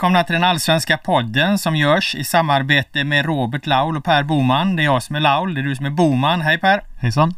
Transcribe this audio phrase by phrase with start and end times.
[0.00, 4.76] välkomna till den allsvenska podden som görs i samarbete med Robert Laul och Per Boman.
[4.76, 6.40] Det är jag som är Laul, det är du som är Boman.
[6.40, 6.82] Hej Per!
[7.00, 7.34] Hejsan!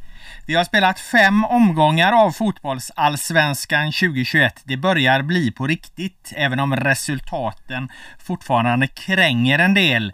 [0.47, 4.61] Vi har spelat fem omgångar av fotbollsallsvenskan 2021.
[4.65, 7.89] Det börjar bli på riktigt, även om resultaten
[8.19, 10.13] fortfarande kränger en del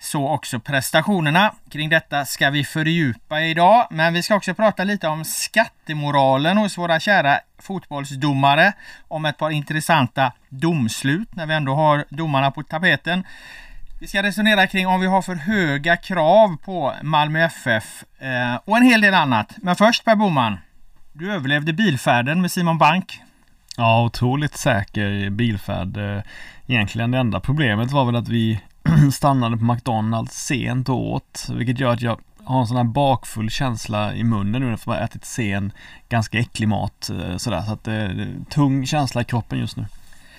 [0.00, 1.54] så också prestationerna.
[1.70, 6.78] Kring detta ska vi fördjupa idag, men vi ska också prata lite om skattemoralen hos
[6.78, 8.72] våra kära fotbollsdomare,
[9.08, 13.24] om ett par intressanta domslut när vi ändå har domarna på tapeten.
[14.00, 18.76] Vi ska resonera kring om vi har för höga krav på Malmö FF eh, och
[18.76, 19.54] en hel del annat.
[19.56, 20.58] Men först Per Boman,
[21.12, 23.20] du överlevde bilfärden med Simon Bank.
[23.76, 25.96] Ja, otroligt säker bilfärd.
[25.96, 26.22] Eh,
[26.66, 28.60] egentligen det enda problemet var väl att vi
[29.12, 33.50] stannade på McDonalds sent och åt, vilket gör att jag har en sån här bakfull
[33.50, 35.72] känsla i munnen nu efter att ha ätit sen,
[36.08, 37.62] ganska äcklig mat eh, sådär.
[37.62, 39.86] Så att eh, det är tung känsla i kroppen just nu.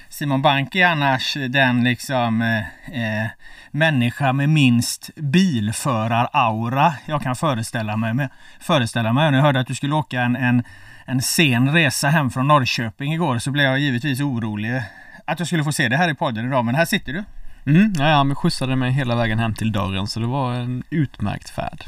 [0.09, 3.27] Simon Bank är annars den liksom eh, eh
[3.71, 8.13] människa med minst bilförar-aura jag kan föreställa mig.
[8.13, 9.31] Med, föreställa mig.
[9.31, 10.63] När jag hörde att du skulle åka en, en,
[11.05, 14.81] en sen resa hem från Norrköping igår så blev jag givetvis orolig
[15.25, 16.65] att jag skulle få se det här i podden idag.
[16.65, 17.23] Men här sitter du.
[17.69, 21.49] Mm, ja, han skjutsade mig hela vägen hem till dörren så det var en utmärkt
[21.49, 21.83] färd.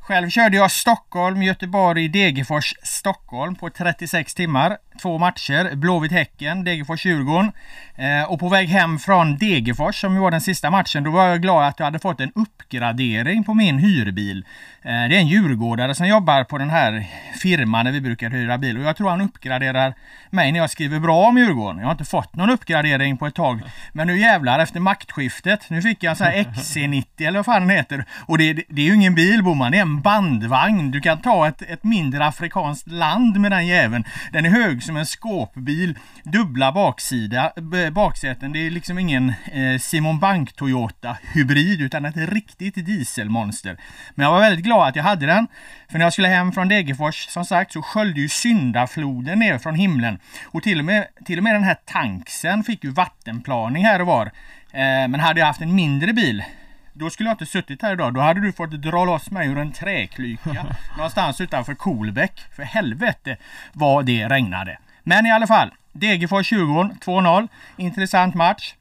[0.00, 4.76] Själv körde jag Stockholm, Göteborg, Degerfors, Stockholm på 36 timmar.
[5.02, 7.52] Två matcher, Blåvitt-Häcken, Degerfors-Djurgården.
[7.94, 11.42] Eh, och på väg hem från Degerfors, som var den sista matchen, då var jag
[11.42, 14.44] glad att jag hade fått en uppgradering på min hyrbil.
[14.82, 17.06] Eh, det är en djurgårdare som jobbar på den här
[17.40, 18.78] firman där vi brukar hyra bil.
[18.78, 19.94] Och jag tror han uppgraderar
[20.30, 21.78] mig när jag skriver bra om Djurgården.
[21.78, 23.60] Jag har inte fått någon uppgradering på ett tag.
[23.92, 25.70] Men nu jävlar efter maktskiftet.
[25.70, 28.04] Nu fick jag en sån här XC90 eller vad fan den heter.
[28.26, 30.90] Och det, det är ju ingen bil Boman, det är en bandvagn.
[30.90, 34.04] Du kan ta ett, ett mindre afrikanskt land med den jäveln.
[34.32, 35.98] Den är hög som en skåpbil.
[36.24, 37.52] Dubbla baksida,
[37.92, 38.52] baksäten.
[38.52, 43.76] Det är liksom ingen eh, Simon Bank Toyota hybrid utan ett riktigt dieselmonster.
[44.14, 45.46] Men jag var väldigt glad att jag hade den.
[45.90, 49.74] För när jag skulle hem från Degerfors som sagt så sköljde ju syndafloden ner från
[49.74, 50.18] himlen.
[50.44, 54.06] Och till och med, till och med den här tanksen fick ju vattenplaning här och
[54.06, 54.26] var.
[54.26, 56.44] Eh, men hade jag haft en mindre bil
[56.92, 58.14] då skulle jag inte suttit här idag.
[58.14, 60.66] Då hade du fått dra loss mig ur en träklyka
[60.96, 62.40] någonstans utanför Kolbäck.
[62.56, 63.36] För helvete
[63.72, 64.78] vad det regnade.
[65.02, 65.70] Men i alla fall.
[65.92, 67.48] Degerfors-Djurgården 2-0.
[67.76, 68.74] Intressant match.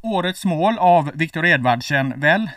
[0.00, 2.50] Årets mål av Viktor Edvardsen väl.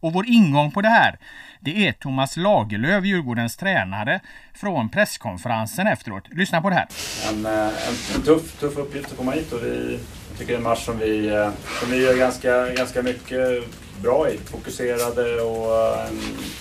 [0.00, 1.18] Och vår ingång på det här
[1.60, 4.20] det är Thomas Lagerlöf, Djurgårdens tränare,
[4.54, 6.24] från presskonferensen efteråt.
[6.30, 6.88] Lyssna på det här.
[7.28, 10.54] En, eh, en, en tuff, tuff uppgift att komma hit och vi, jag tycker det
[10.54, 11.50] är en match som vi, eh,
[11.80, 13.64] som vi gör ganska, ganska mycket
[14.02, 14.38] bra i.
[14.38, 16.08] Fokuserade och eh,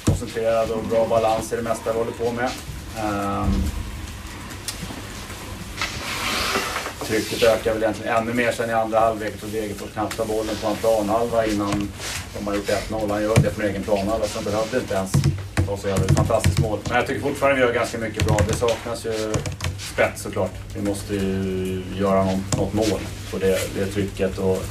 [0.04, 2.50] koncentrerade och bra balans i det mesta vi håller på med.
[3.04, 3.64] Um,
[7.06, 10.56] trycket ökar väl egentligen ännu mer sen i andra halvlek då Degerfors knappt tar bollen
[10.62, 11.92] på en planhalva innan
[12.38, 13.10] de har gjort 1-0.
[13.12, 15.12] Han gör det från egen planhalva så han behövde inte ens
[15.68, 16.80] ta så jävla fantastiskt mål.
[16.88, 18.38] Men jag tycker fortfarande vi gör ganska mycket bra.
[18.48, 19.34] Det saknas ju
[19.94, 20.52] spets såklart.
[20.76, 23.00] Vi måste ju göra något, något mål
[23.32, 24.64] på det, det trycket och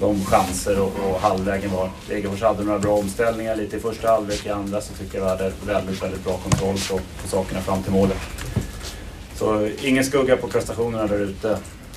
[0.00, 1.90] de chanser och, och halvlägen var.
[2.08, 5.30] Degerfors hade några bra omställningar lite i första halvlek, i andra så tycker jag vi
[5.30, 8.18] hade väldigt, väldigt bra kontroll på, på sakerna fram till målet.
[9.40, 11.50] Så ingen skugga på prestationerna där ute.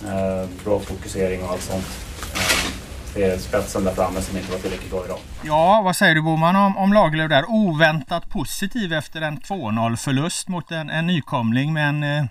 [0.06, 1.86] Eh, bra fokusering och allt sånt.
[2.34, 2.70] Eh,
[3.16, 5.18] det är spetsen där framme som inte var tillräckligt bra idag.
[5.46, 7.46] Ja, vad säger du Boman om, om Lagerlöf där?
[7.48, 12.26] Oväntat positiv efter en 2-0 förlust mot en, en nykomling med en eh,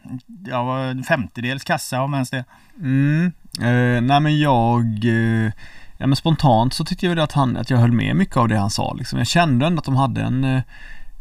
[0.47, 2.45] ja, femtedels kassa om ens det.
[2.79, 3.33] Mm.
[3.61, 5.53] Eh, nej men jag eh,
[5.99, 8.57] Ja men spontant så tyckte jag att, han, att jag höll med mycket av det
[8.57, 9.19] han sa liksom.
[9.19, 10.63] Jag kände ändå att de hade en Eh,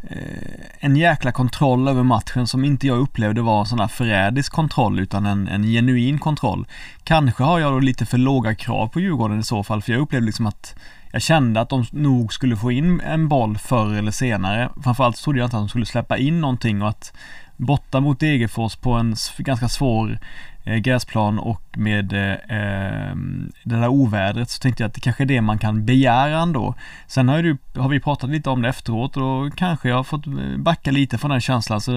[0.03, 4.51] Eh, en jäkla kontroll över matchen som inte jag upplevde var en sån här förrädisk
[4.51, 6.67] kontroll utan en, en genuin kontroll.
[7.03, 10.01] Kanske har jag då lite för låga krav på Djurgården i så fall för jag
[10.01, 10.75] upplevde liksom att
[11.11, 14.69] jag kände att de nog skulle få in en boll förr eller senare.
[14.83, 17.13] Framförallt så trodde jag inte att de skulle släppa in någonting och att
[17.57, 20.17] borta mot Degerfors på en ganska svår eh,
[20.63, 23.15] Eh, gräsplan och med eh, eh,
[23.63, 26.75] det där ovädret så tänkte jag att det kanske är det man kan begära ändå.
[27.07, 30.03] Sen har, du, har vi pratat lite om det efteråt och då kanske jag har
[30.03, 31.81] fått eh, backa lite från den känslan.
[31.81, 31.91] Så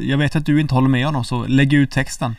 [0.00, 2.36] jag vet att du inte håller med honom så lägg ut texten.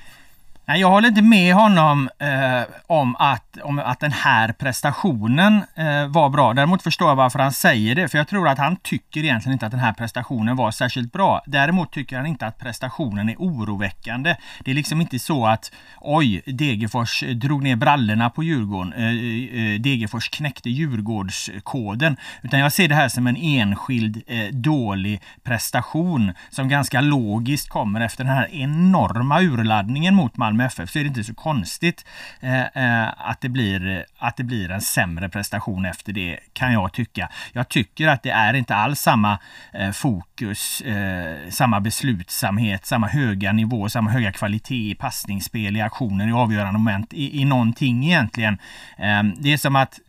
[0.66, 6.08] Nej, jag håller inte med honom eh, om, att, om att den här prestationen eh,
[6.08, 6.54] var bra.
[6.54, 8.08] Däremot förstår jag varför han säger det.
[8.08, 11.42] För jag tror att han tycker egentligen inte att den här prestationen var särskilt bra.
[11.46, 14.36] Däremot tycker han inte att prestationen är oroväckande.
[14.64, 18.94] Det är liksom inte så att oj, Degerfors drog ner brallorna på Djurgården.
[18.94, 22.18] Eh, eh Degerfors knäckte Djurgårdskoden.
[22.42, 28.02] Utan jag ser det här som en enskild eh, dålig prestation som ganska logiskt kommer
[28.02, 32.06] efter den här enorma urladdningen mot Malmö Malmö FF så är det inte så konstigt
[32.40, 36.94] eh, eh, att, det blir, att det blir en sämre prestation efter det kan jag
[36.94, 37.30] tycka.
[37.54, 39.40] Jag tycker att det är inte alls samma
[39.74, 46.28] eh, fokus, eh, samma beslutsamhet, samma höga nivå, samma höga kvalitet i passningsspel, i aktioner,
[46.28, 48.58] i avgörande moment, i, i någonting egentligen.
[48.98, 50.00] Eh, det är som att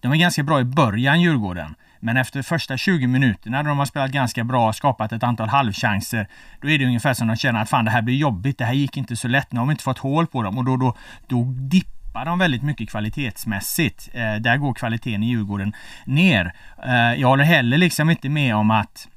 [0.00, 1.74] de är ganska bra i början, Djurgården.
[2.00, 6.28] Men efter första 20 minuterna, då de har spelat ganska bra, skapat ett antal halvchanser,
[6.60, 8.72] då är det ungefär som de känner att fan det här blir jobbigt, det här
[8.72, 10.96] gick inte så lätt, nu har vi inte fått hål på dem och då, då,
[11.26, 14.08] då dippar de väldigt mycket kvalitetsmässigt.
[14.12, 15.72] Eh, där går kvaliteten i Djurgården
[16.04, 16.52] ner.
[16.86, 19.08] Eh, jag håller heller liksom inte med om att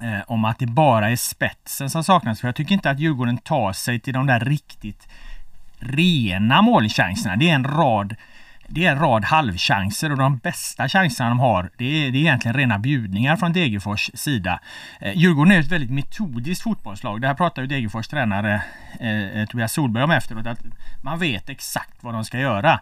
[0.00, 2.40] eh, om att det bara är spetsen som saknas.
[2.40, 5.08] För jag tycker inte att Djurgården tar sig till de där riktigt
[5.78, 7.36] rena målchanserna.
[7.36, 8.16] Det är en rad
[8.70, 12.20] det är en rad halvchanser och de bästa chanserna de har det är, det är
[12.20, 14.60] egentligen rena bjudningar från Degerfors sida.
[15.00, 17.20] Eh, Djurgården är ett väldigt metodiskt fotbollslag.
[17.20, 18.62] Det här pratar ju Degerfors tränare
[19.00, 20.46] eh, eh Tobias Solberg om efteråt.
[20.46, 20.62] Att
[21.02, 22.80] man vet exakt vad de ska göra.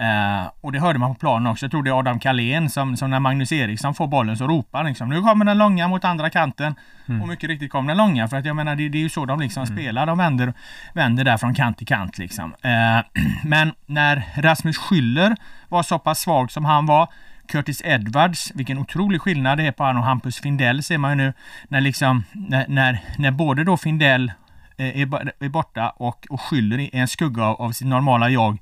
[0.00, 1.64] Uh, och det hörde man på planen också.
[1.64, 4.84] Jag tror det är Adam Kalén som, som när Magnus Eriksson får bollen så ropar
[4.84, 6.74] liksom Nu kommer den långa mot andra kanten.
[7.08, 7.22] Mm.
[7.22, 9.24] Och mycket riktigt kom den långa för att jag menar det, det är ju så
[9.24, 9.76] de liksom mm.
[9.76, 10.06] spelar.
[10.06, 10.54] De vänder,
[10.92, 12.44] vänder där från kant till kant liksom.
[12.44, 15.36] Uh, men när Rasmus Schüller
[15.68, 17.08] var så pass svag som han var
[17.48, 21.16] Curtis Edwards, vilken otrolig skillnad det är på han och Hampus Findell ser man ju
[21.16, 21.32] nu.
[21.68, 24.32] När liksom, när, när, när både då Findell
[24.76, 28.58] eh, är, är borta och, och Schüller är en skugga av, av sitt normala jag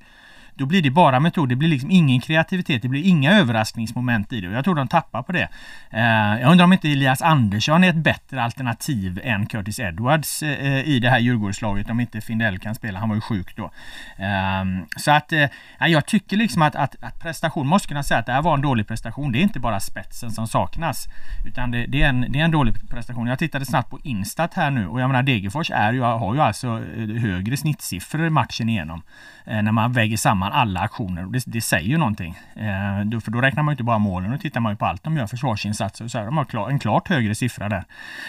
[0.55, 1.49] då blir det bara metod.
[1.49, 2.81] Det blir liksom ingen kreativitet.
[2.81, 4.47] Det blir inga överraskningsmoment i det.
[4.47, 5.49] Och jag tror de tappar på det.
[5.89, 10.87] Eh, jag undrar om inte Elias Andersson är ett bättre alternativ än Curtis Edwards eh,
[10.87, 11.89] i det här Djurgårdslaget.
[11.89, 12.99] Om inte Findell kan spela.
[12.99, 13.71] Han var ju sjuk då.
[14.17, 15.45] Ehm, så att eh,
[15.79, 18.61] jag tycker liksom att, att, att prestation, måste kunna säga att det här var en
[18.61, 19.31] dålig prestation.
[19.31, 21.07] Det är inte bara spetsen som saknas.
[21.45, 23.27] Utan det, det, är, en, det är en dålig prestation.
[23.27, 26.41] Jag tittade snabbt på Instat här nu och jag menar Degerfors är ju, har ju
[26.41, 29.01] alltså eh, högre snittsiffror matchen igenom.
[29.45, 31.23] Eh, när man väger samman alla aktioner.
[31.23, 32.35] Det, det säger ju någonting.
[32.55, 35.03] Eh, då, för då räknar man inte bara målen, då tittar man ju på allt
[35.03, 36.25] de gör, försvarsinsatser och så här.
[36.25, 37.83] De har klar, en klart högre siffra där.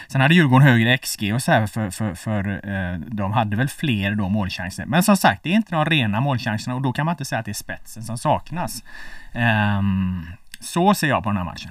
[0.08, 3.68] Sen hade Djurgården högre XG och så här för, för, för eh, de hade väl
[3.68, 4.86] fler då målchanser.
[4.86, 7.38] Men som sagt, det är inte de rena målchanserna och då kan man inte säga
[7.38, 8.84] att det är spetsen som saknas.
[9.32, 9.82] Eh,
[10.60, 11.70] så ser jag på den här matchen.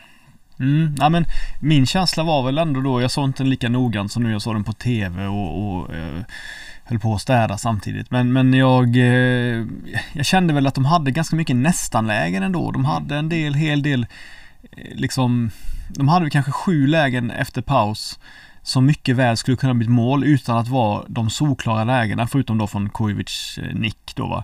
[0.59, 1.25] Mm, ja, men
[1.59, 4.41] min känsla var väl ändå då, jag såg inte den lika noggrant som nu, jag
[4.41, 6.21] såg den på TV och, och eh,
[6.83, 8.11] höll på att städa samtidigt.
[8.11, 9.65] Men, men jag, eh,
[10.13, 12.71] jag kände väl att de hade ganska mycket nästan-lägen ändå.
[12.71, 14.05] De hade en del, hel del,
[14.71, 15.51] eh, liksom,
[15.89, 18.19] de hade kanske sju lägen efter paus
[18.65, 22.57] som mycket väl skulle kunna bli ett mål utan att vara de solklara lägena förutom
[22.57, 24.43] då från Kujovic eh, nick då va.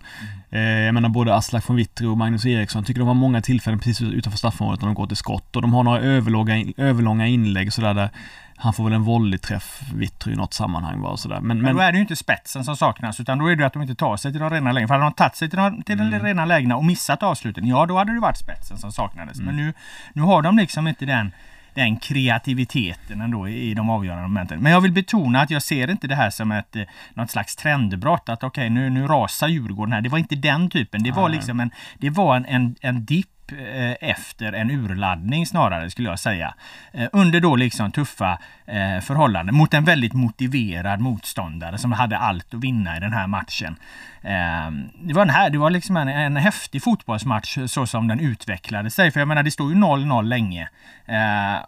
[0.51, 0.83] Mm.
[0.85, 4.01] jag menar både Aslak von Witry och Magnus Eriksson tycker de har många tillfällen precis
[4.01, 7.93] utanför straffområdet när de går till skott och de har några överlånga, överlånga inlägg sådär
[7.93, 8.09] där
[8.55, 11.39] han får väl en volleyträff, Vittry i något sammanhang bara sådär.
[11.39, 13.73] Men, men, då är det ju inte spetsen som saknas utan då är det att
[13.73, 14.87] de inte tar sig till de rena lägena.
[14.87, 16.11] För hade de tagit sig till de, till mm.
[16.11, 19.39] de rena lägena och missat avsluten, ja då hade det varit spetsen som saknades.
[19.39, 19.45] Mm.
[19.45, 19.73] Men nu,
[20.13, 21.31] nu har de liksom inte den
[21.73, 24.59] den kreativiteten ändå i de avgörande momenten.
[24.59, 27.55] Men jag vill betona att jag ser inte det här som ett eh, något slags
[27.55, 28.29] trendbrott.
[28.29, 30.01] Att okej, okay, nu, nu rasar Djurgården här.
[30.01, 31.03] Det var inte den typen.
[31.03, 35.89] Det var liksom en, det var en, en, en dipp Eh, efter en urladdning snarare
[35.89, 36.53] skulle jag säga.
[36.91, 42.53] Eh, under då liksom tuffa eh, förhållanden mot en väldigt motiverad motståndare som hade allt
[42.53, 43.75] att vinna i den här matchen.
[44.23, 48.19] Ehm, det var, en här, det var liksom en, en häftig fotbollsmatch så som den
[48.19, 49.11] utvecklade sig.
[49.11, 50.69] För jag menar det stod ju 0-0 länge.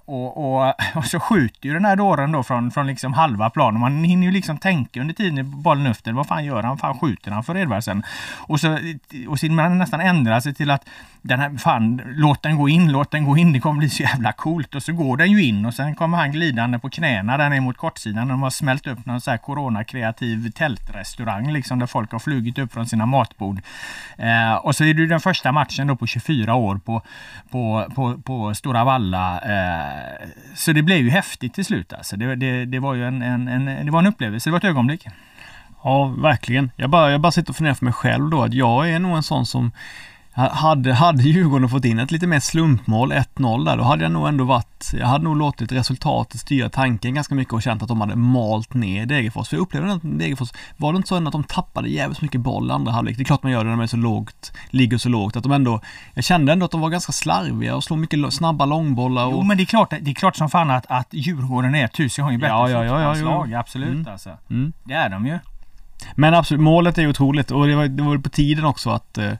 [0.05, 3.81] Och, och, och, så skjuter ju den här dåren då från, från liksom halva planen.
[3.81, 6.11] Man hinner ju liksom tänka under tiden bollen efter.
[6.11, 6.77] Vad fan gör han?
[6.77, 8.03] Fan skjuter han för Edvardsen?
[8.37, 8.79] Och så,
[9.27, 10.89] och så man nästan ändrar sig till att
[11.21, 14.03] den här, fan, låt den gå in, låt den gå in, det kommer bli så
[14.03, 14.75] jävla coolt.
[14.75, 17.61] Och så går den ju in och sen kommer han glidande på knäna där ner
[17.61, 18.27] mot kortsidan.
[18.27, 22.73] De har smält upp någon så här coronakreativ tältrestaurang liksom där folk har flugit upp
[22.73, 23.61] från sina matbord.
[24.17, 27.01] Eh, och så är det den första matchen då på 24 år på,
[27.49, 29.39] på, på, på Stora Valla.
[29.39, 32.17] Eh, så det blev ju häftigt till slut alltså.
[32.17, 34.63] Det, det, det var ju en, en, en, det var en upplevelse, det var ett
[34.63, 35.07] ögonblick.
[35.83, 36.71] Ja, verkligen.
[36.75, 39.15] Jag bara, jag bara sitter och funderar för mig själv då att jag är nog
[39.15, 39.71] en sån som
[40.33, 44.27] hade, hade Djurgården fått in ett lite mer slumpmål, 1-0 där, då hade jag nog
[44.27, 48.01] ändå varit, jag hade nog låtit resultatet styra tanken ganska mycket och känt att de
[48.01, 49.49] hade malt ner Degerfors.
[49.49, 52.69] För jag upplevde att Degerfors, var det inte så att de tappade jävligt mycket boll
[52.69, 53.17] i andra halvlek?
[53.17, 55.43] Det är klart man gör det när man är så lågt, ligger så lågt, att
[55.43, 55.81] de ändå,
[56.13, 59.25] jag kände ändå att de var ganska slarviga och slog mycket snabba långbollar.
[59.25, 59.33] Och...
[59.33, 62.25] Jo men det är klart, det är klart som fan att, att Djurgården är tusen
[62.25, 63.59] gånger bättre ja, ja, ja, ja, ja.
[63.59, 64.07] absolut mm.
[64.11, 64.37] alltså.
[64.49, 64.73] Mm.
[64.83, 65.39] Det är de ju.
[66.15, 69.31] Men absolut, målet är otroligt och det var, det var på tiden också att, eh,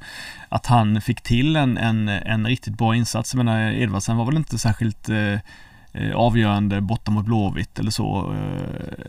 [0.50, 3.34] att han fick till en, en, en riktigt bra insats.
[3.34, 5.34] Jag menar, Edvardsen var väl inte särskilt eh,
[5.94, 8.36] eh, avgörande borta mot Blåvitt eller så.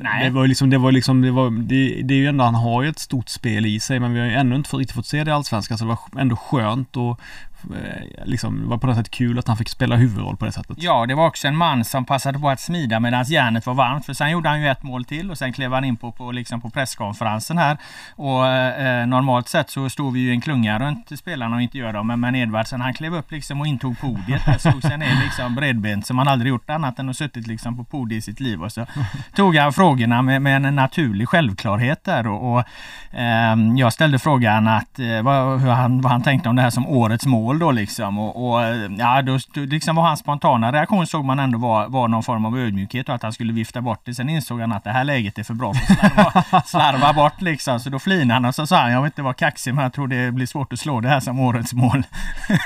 [0.00, 0.24] Nej.
[0.24, 2.54] Det var ju liksom, det var liksom, det var, det, det är ju ändå, han
[2.54, 5.06] har ju ett stort spel i sig men vi har ju ännu inte riktigt fått
[5.06, 7.16] se det i Allsvenskan så det var ändå skönt och eh,
[7.70, 10.76] Eh, liksom, var på något sätt kul att han fick spela huvudroll på det sättet.
[10.80, 14.06] Ja, det var också en man som passade på att smida medan järnet var varmt.
[14.06, 16.32] För sen gjorde han ju ett mål till och sen klev han in på, på,
[16.32, 17.76] liksom på presskonferensen här.
[18.16, 21.92] Och eh, normalt sett så står vi ju en klunga runt spelarna och inte gör
[21.92, 22.06] dem.
[22.06, 24.42] Men, men Edvardsen han klev upp liksom och intog podiet.
[24.42, 27.76] Han slog sig ner liksom bredbent som han aldrig gjort annat än att suttit liksom
[27.76, 28.62] på podiet i sitt liv.
[28.62, 28.86] Och så
[29.34, 32.26] tog han frågorna med, med en naturlig självklarhet där.
[32.26, 32.64] Och, och
[33.18, 36.70] eh, jag ställde frågan att, eh, vad, hur han, vad han tänkte om det här
[36.70, 38.18] som årets mål då liksom.
[38.18, 38.60] Och, och
[38.98, 42.44] ja, då, då liksom var hans spontana reaktion såg man ändå var, var någon form
[42.44, 44.14] av ödmjukhet och att han skulle vifta bort det.
[44.14, 47.40] Sen insåg han att det här läget är för bra för att slarva, slarva bort
[47.40, 47.80] liksom.
[47.80, 49.92] Så då flinade han och så sa han, jag vill inte vara kaxig men jag
[49.92, 52.02] tror det blir svårt att slå det här som årets mål.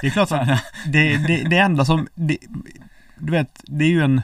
[0.01, 0.49] Det är klart att
[0.87, 2.39] det, det, det enda som, det,
[3.17, 4.23] du vet, det är ju en,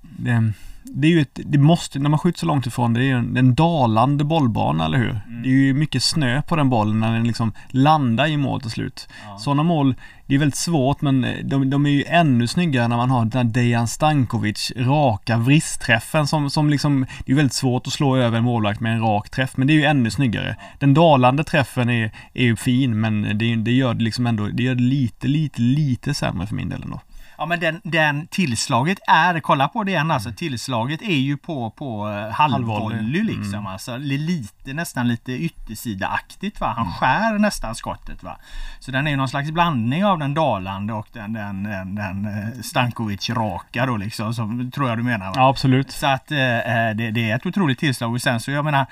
[0.00, 0.52] det,
[0.90, 3.18] det är ju ett, det måste, när man skjuter så långt ifrån, det är ju
[3.18, 5.20] en, en dalande bollbana, eller hur?
[5.28, 5.42] Mm.
[5.42, 8.70] Det är ju mycket snö på den bollen när den liksom landar i mål till
[8.70, 9.08] slut.
[9.26, 9.38] Ja.
[9.38, 9.94] Sådana mål,
[10.26, 13.46] det är väldigt svårt men de, de är ju ännu snyggare när man har den
[13.46, 18.38] här Dejan Stankovic raka vristträffen som, som liksom, det är väldigt svårt att slå över
[18.38, 20.56] en målvakt med en rak träff men det är ju ännu snyggare.
[20.78, 24.62] Den dalande träffen är, är ju fin men det, det gör det liksom ändå, det
[24.62, 27.00] gör det lite, lite, lite sämre för min del ändå.
[27.38, 31.70] Ja men den, den tillslaget är, kolla på det igen alltså, tillslaget är ju på,
[31.70, 33.22] på eh, halvvolley Halvvolley.
[33.22, 33.54] liksom.
[33.54, 33.66] Mm.
[33.66, 36.74] Alltså, lite, nästan lite yttersidaaktigt va.
[36.76, 38.36] Han skär nästan skottet va.
[38.80, 42.26] Så den är ju någon slags blandning av den dalande och den, den, den, den
[42.26, 44.34] eh, Stankovic-raka då liksom.
[44.34, 45.32] Som tror jag du menar va?
[45.36, 45.90] Ja absolut.
[45.90, 48.86] Så att eh, det, det är ett otroligt tillslag och sen så jag menar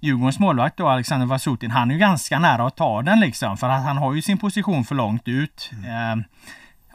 [0.00, 3.56] Djurgårdens målvakt då, Alexander Vasutin, han är ju ganska nära att ta den liksom.
[3.56, 5.70] För att han har ju sin position för långt ut.
[5.72, 6.22] Eh,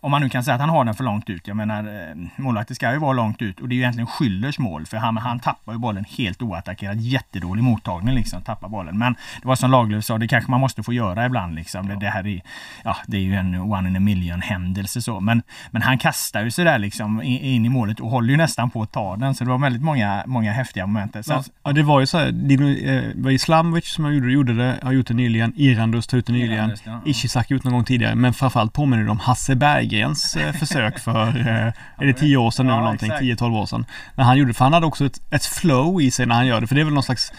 [0.01, 1.47] om man nu kan säga att han har den för långt ut.
[1.47, 4.61] Jag menar, eh, målvakten ska ju vara långt ut och det är ju egentligen Schüllers
[4.61, 7.01] mål för han, han tappar ju bollen helt oattackerad.
[7.01, 8.97] Jättedålig mottagning liksom, tappar bollen.
[8.97, 11.87] Men det var som Lagerlöf sa, det kanske man måste få göra ibland liksom.
[11.87, 12.41] Det, det här är,
[12.83, 15.19] ja, det är ju en one in a million händelse så.
[15.19, 15.41] Men,
[15.71, 18.81] men han kastar ju sig där liksom in, i målet och håller ju nästan på
[18.81, 19.35] att ta den.
[19.35, 21.15] Så det var väldigt många, många häftiga moment.
[21.27, 24.75] Ja, ja, det var ju så här, det eh, var Islamovic som gjorde, gjorde det,
[24.83, 27.01] har gjort det nyligen, Irandus tog ut det nyligen, Irandust, ja.
[27.05, 29.55] Ishizaki gjort någon gång tidigare, men framförallt påminner det om Hasse
[29.89, 33.23] Berggrens eh, försök för, eh, är det 10 år sedan nu Ja, någonting, exakt.
[33.23, 33.85] 10-12 år sedan.
[34.15, 36.47] När han gjorde det, för han hade också ett, ett flow i sig när han
[36.47, 37.33] gör det, för det är väl någon slags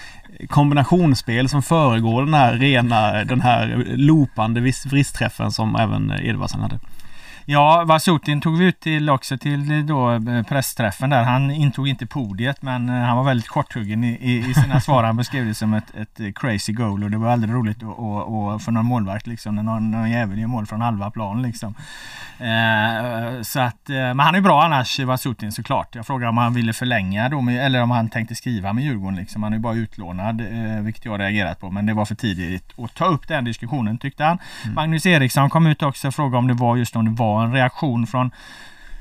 [0.48, 6.78] kombinationsspel som föregår den här rena, den här loopande vristträffen som även Edvardsen hade.
[7.52, 11.22] Ja, Vasutin tog vi ut till också till då eh, pressträffen där.
[11.22, 15.04] Han intog inte podiet men eh, han var väldigt korthuggen i, i, sina svar.
[15.04, 17.98] Han beskrev det som ett, ett eh, crazy goal och det var aldrig roligt att,
[17.98, 21.42] att, att, för någon målvakt liksom när någon, någon jävel gör mål från halva plan
[21.42, 21.74] liksom.
[22.40, 25.94] Eh, så att, eh, men han är bra annars Vasutin såklart.
[25.94, 29.16] Jag frågade om han ville förlänga då med, eller om han tänkte skriva med Djurgården
[29.16, 29.42] liksom.
[29.42, 32.78] Han är ju bara utlånad eh, vilket jag reagerat på men det var för tidigt
[32.78, 34.38] att ta upp den diskussionen tyckte han.
[34.74, 37.52] Magnus Eriksson kom ut också och frågade om det var just om det var en
[37.52, 38.30] reaktion från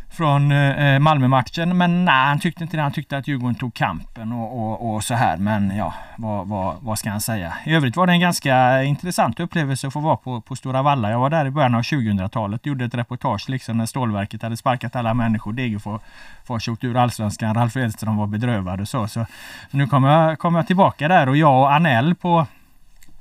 [0.09, 1.77] från eh, Malmö-matchen.
[1.77, 2.83] Men nej, han tyckte inte det.
[2.83, 5.37] Han tyckte att Djurgården tog kampen och, och, och så här.
[5.37, 7.53] Men ja, vad, vad, vad ska han säga?
[7.65, 11.11] I övrigt var det en ganska intressant upplevelse att få vara på, på Stora Valla.
[11.11, 12.65] Jag var där i början av 2000-talet.
[12.65, 15.53] Gjorde ett reportage liksom när Stålverket hade sparkat alla människor.
[15.53, 17.55] Degerfors åkte ur Allsvenskan.
[17.55, 19.07] Ralf Edström var bedrövad och så.
[19.07, 19.25] Så
[19.71, 22.45] nu kommer jag, kom jag tillbaka där och jag och Anell på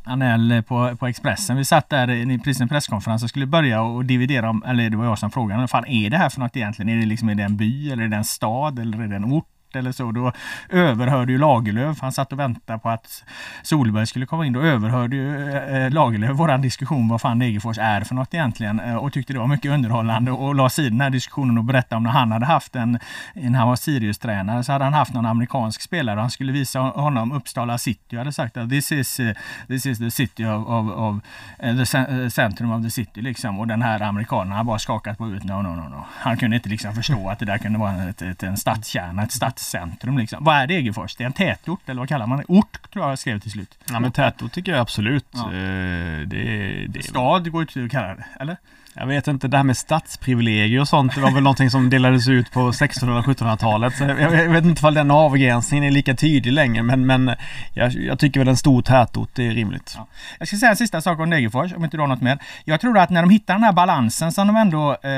[0.08, 1.56] Anel eh, på, på Expressen.
[1.56, 4.96] Vi satt där i precis en presskonferens och skulle börja och dividera om, eller det
[4.96, 6.88] var jag som frågade, vad fan är det här för något egentligen?
[6.88, 9.16] Är det liksom, är det en by eller är det en stad eller är det
[9.16, 9.46] en ort?
[9.76, 10.12] Eller så.
[10.12, 10.32] Då
[10.68, 13.24] överhörde ju Lagerlöf, han satt och väntade på att
[13.62, 14.52] Solberg skulle komma in.
[14.52, 18.80] Då överhörde ju eh, eh Lagerlöf våran diskussion vad fan Degerfors är för något egentligen
[18.80, 21.64] eh, och tyckte det var mycket underhållande och la sig i den här diskussionen och
[21.64, 22.98] berättade om när han hade haft en,
[23.34, 26.80] när han var Sirius-tränare så hade han haft någon amerikansk spelare och han skulle visa
[26.80, 30.66] honom Uppsala city och hade sagt att this is, eh, this is the city of,
[30.66, 31.20] of, of
[31.58, 35.24] eh, the centrum of the city liksom och den här amerikanen har bara skakat på
[35.24, 35.44] huvudet.
[35.44, 36.04] No, no, no, no.
[36.10, 39.32] Han kunde inte liksom förstå att det där kunde vara ett, ett, en stadskärna, ett
[39.58, 40.44] stadscentrum liksom.
[40.44, 41.16] Vad är Degerfors?
[41.16, 42.44] Det är en tätort eller vad kallar man det?
[42.48, 43.78] Ort tror jag jag skrev till slut.
[43.90, 45.26] Ja men tätort tycker jag absolut.
[45.30, 45.46] Ja.
[45.46, 48.56] Eh, Det, det, Stad går ju att kalla det, eller?
[48.94, 52.28] Jag vet inte, det här med stadsprivilegier och sånt det var väl någonting som delades
[52.28, 53.96] ut på 1600 och 1700-talet.
[53.96, 57.30] Så jag jag vet inte om den avgränsningen är lika tydlig längre men, men
[57.74, 59.94] jag, jag tycker väl en stor tätort är rimligt.
[59.96, 60.06] Ja.
[60.38, 62.38] Jag ska säga en sista sak om Degerfors, om inte du har något mer.
[62.64, 65.10] Jag tror att när de hittar den här balansen som de ändå eh,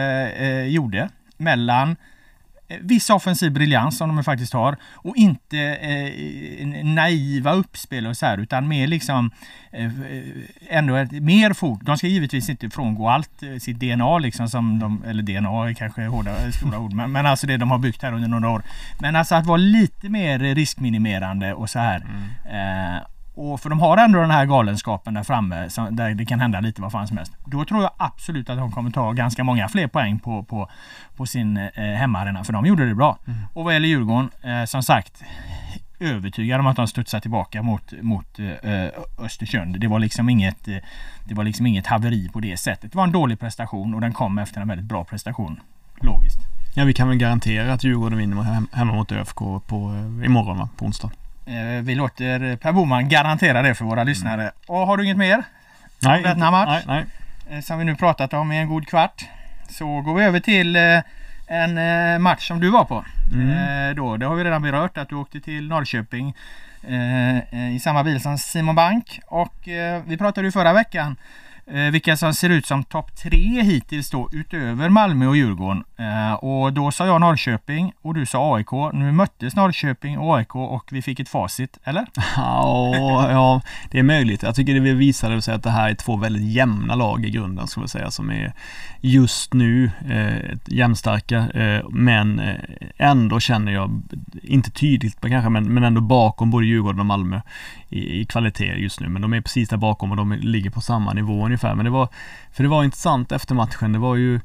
[0.42, 1.97] eh, gjorde mellan
[2.80, 8.38] viss offensiv briljans som de faktiskt har och inte eh, naiva uppspel och så här
[8.38, 9.30] utan mer liksom
[9.72, 9.90] eh,
[10.68, 11.80] ändå ett, mer fot.
[11.82, 15.74] De ska givetvis inte frångå allt eh, sitt DNA liksom som de, eller DNA är
[15.74, 18.62] kanske hårda, stora ord, men, men alltså det de har byggt här under några år.
[19.00, 22.00] Men alltså att vara lite mer riskminimerande och så här.
[22.00, 23.00] Mm.
[23.40, 26.82] Och för de har ändå den här galenskapen där framme där det kan hända lite
[26.82, 27.32] vad fan som helst.
[27.44, 30.70] Då tror jag absolut att de kommer ta ganska många fler poäng på, på,
[31.16, 32.44] på sin eh, hemmaarena.
[32.44, 33.18] För de gjorde det bra.
[33.26, 33.38] Mm.
[33.52, 35.23] Och vad gäller Djurgården, eh, som sagt
[36.00, 39.80] övertygad om att de studsar tillbaka mot, mot eh, Östersund.
[39.80, 40.76] Det var, liksom inget, eh,
[41.25, 42.92] det var liksom inget haveri på det sättet.
[42.92, 45.61] Det var en dålig prestation och den kom efter en väldigt bra prestation.
[46.00, 46.38] Logiskt.
[46.75, 50.68] Ja, vi kan väl garantera att Djurgården vinner hemma mot ÖFK på, eh, imorgon va?
[50.76, 51.11] på onsdag.
[51.50, 54.42] Eh, vi låter Per Boman garantera det för våra lyssnare.
[54.42, 54.52] Mm.
[54.66, 55.42] Och har du inget mer?
[56.02, 56.85] Nej, denna match?
[56.87, 57.04] Nej,
[57.49, 57.57] nej.
[57.59, 59.25] Eh, som vi nu pratat om i en god kvart.
[59.69, 61.00] Så går vi över till eh,
[61.47, 63.04] en match som du var på.
[63.33, 63.97] Mm.
[63.97, 66.35] Då, det har vi redan berört att du åkte till Norrköping
[67.73, 69.21] i samma bil som Simon Bank.
[69.26, 69.54] Och
[70.04, 71.16] vi pratade ju förra veckan
[71.67, 75.85] Eh, vilka som ser ut som topp tre hittills då utöver Malmö och Djurgården.
[75.97, 78.73] Eh, och då sa jag Norrköping och du sa AIK.
[78.93, 82.07] Nu möttes Norrköping och AIK och vi fick ett facit, eller?
[82.37, 84.43] Ja, ja det är möjligt.
[84.43, 87.67] Jag tycker det visade sig att det här är två väldigt jämna lag i grunden,
[87.67, 88.52] skulle jag säga, som är
[89.00, 91.38] just nu eh, jämnstarka.
[91.50, 92.55] Eh, men eh,
[92.97, 94.02] ändå känner jag,
[94.43, 97.40] inte tydligt kanske, men, men ändå bakom både Djurgården och Malmö
[97.88, 99.09] i, i kvalitet just nu.
[99.09, 101.75] Men de är precis där bakom och de ligger på samma nivå ungefär.
[101.75, 102.09] Men det var,
[102.52, 103.93] för det var intressant efter matchen.
[103.93, 104.40] Det var ju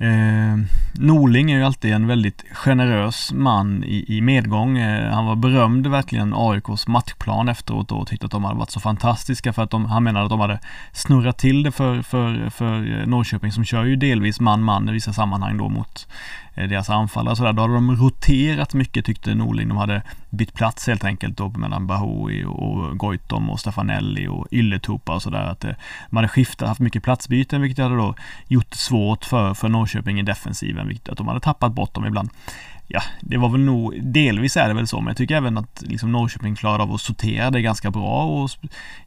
[0.00, 0.56] Eh,
[0.92, 4.78] Norling är ju alltid en väldigt generös man i, i medgång.
[4.78, 8.80] Eh, han var berömd verkligen AIKs matchplan efteråt och tyckte att de hade varit så
[8.80, 10.58] fantastiska för att de, han menade att de hade
[10.92, 15.12] snurrat till det för, för, för eh, Norrköping som kör ju delvis man-man i vissa
[15.12, 16.06] sammanhang då mot
[16.60, 17.52] Eh, deras anfallare och sådär.
[17.52, 19.68] Då hade de roterat mycket tyckte Norling.
[19.68, 25.14] De hade bytt plats helt enkelt då mellan Bahoui och Goitom och Stefanelli och Ylletupa
[25.14, 25.44] och sådär.
[25.44, 25.74] Att eh,
[26.10, 28.14] de hade skiftat, haft mycket platsbyten vilket hade då
[28.48, 30.88] gjort det svårt för, för Norrköping Norrköping i defensiven.
[30.88, 32.30] Vilket att de hade tappat bort dem ibland
[32.92, 35.82] ja, det var väl nog, delvis är det väl så, men jag tycker även att
[35.86, 38.50] liksom Norrköping klarade av att sortera det ganska bra och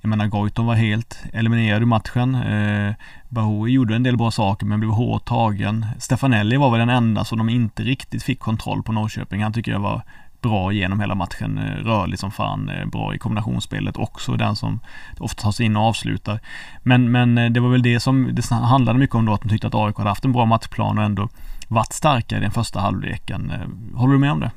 [0.02, 2.36] jag menar Goitom var helt eliminerad ur matchen.
[2.36, 2.94] Eh,
[3.30, 5.86] Bahoui gjorde en del bra saker men blev hårt tagen.
[6.00, 9.44] Stefanelli var väl den enda som de inte riktigt fick kontroll på Norrköping.
[9.44, 10.02] Han tycker jag var
[10.44, 14.80] bra genom hela matchen, eh, rörlig som fan, eh, bra i kombinationsspelet också, den som
[15.20, 16.40] ofta tar sig in och avslutar.
[16.84, 19.50] Men, men eh, det var väl det som det handlade mycket om då, att de
[19.50, 21.30] tyckte att AIK hade haft en bra matchplan och ändå
[21.68, 23.52] varit starkare i den första halvleken.
[23.96, 24.52] Håller du med om det?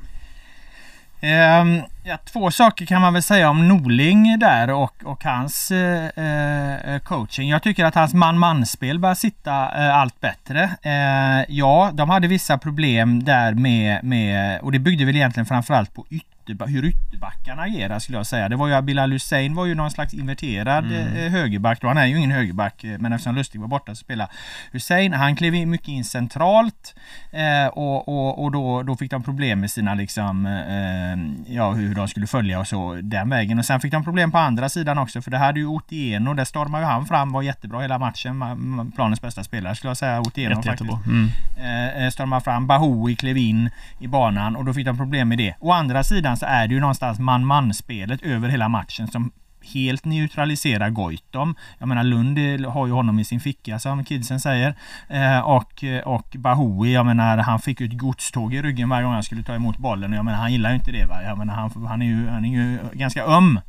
[1.21, 6.07] Ehm, ja, två saker kan man väl säga om Norling där och, och hans eh,
[6.17, 7.49] eh coaching.
[7.49, 10.69] Jag tycker att hans man-man-spel börjar sitta eh, allt bättre.
[10.81, 15.93] Eh, ja, de hade vissa problem där med, med och det byggde väl egentligen framförallt
[15.93, 18.49] på yt ytterback, hur ytterbackarna agerar skulle jag säga.
[18.49, 21.07] Det var ju Bilal Hussein var ju någon slags inverterad mm.
[21.07, 21.81] Eh, högerback.
[21.81, 21.87] Då.
[21.87, 24.31] Han är ju ingen högerback eh, men eftersom Lustig var borta så spelade
[24.71, 25.13] Hussein.
[25.13, 26.95] Han klev in mycket in centralt
[27.31, 31.95] eh, och, och, och då, då fick de problem med sina liksom eh, ja hur
[31.95, 33.59] de skulle följa och så den vägen.
[33.59, 36.33] Och sen fick de problem på andra sidan också för det här är ju Otieno.
[36.33, 38.91] Där stormade ju han fram, var jättebra hela matchen.
[38.95, 40.19] Planens bästa spelare skulle jag säga.
[40.19, 40.91] Otieno Jätte, faktiskt.
[41.05, 42.05] Mm.
[42.05, 42.67] Eh, stormade fram.
[42.67, 45.55] Bahoui klev in i banan och då fick de problem med det.
[45.59, 49.31] Å andra sidan så är det ju någonstans man-man-spelet över hela matchen som
[49.73, 51.55] helt neutraliserar Goitom.
[51.77, 54.75] Jag menar Lund har ju honom i sin ficka som kidsen säger.
[55.07, 59.13] Eh, och, och Bahoui, jag menar han fick ju ett godståg i ryggen varje gång
[59.13, 60.13] han skulle ta emot bollen.
[60.13, 61.05] Jag menar han gillar ju inte det.
[61.05, 61.23] Va?
[61.23, 63.59] Jag menar han, han, är ju, han är ju ganska öm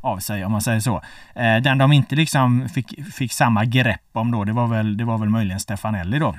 [0.00, 1.02] av sig om man säger så.
[1.34, 5.04] Eh, den de inte liksom fick, fick samma grepp om då, det var väl, det
[5.04, 6.34] var väl möjligen Stefanelli då.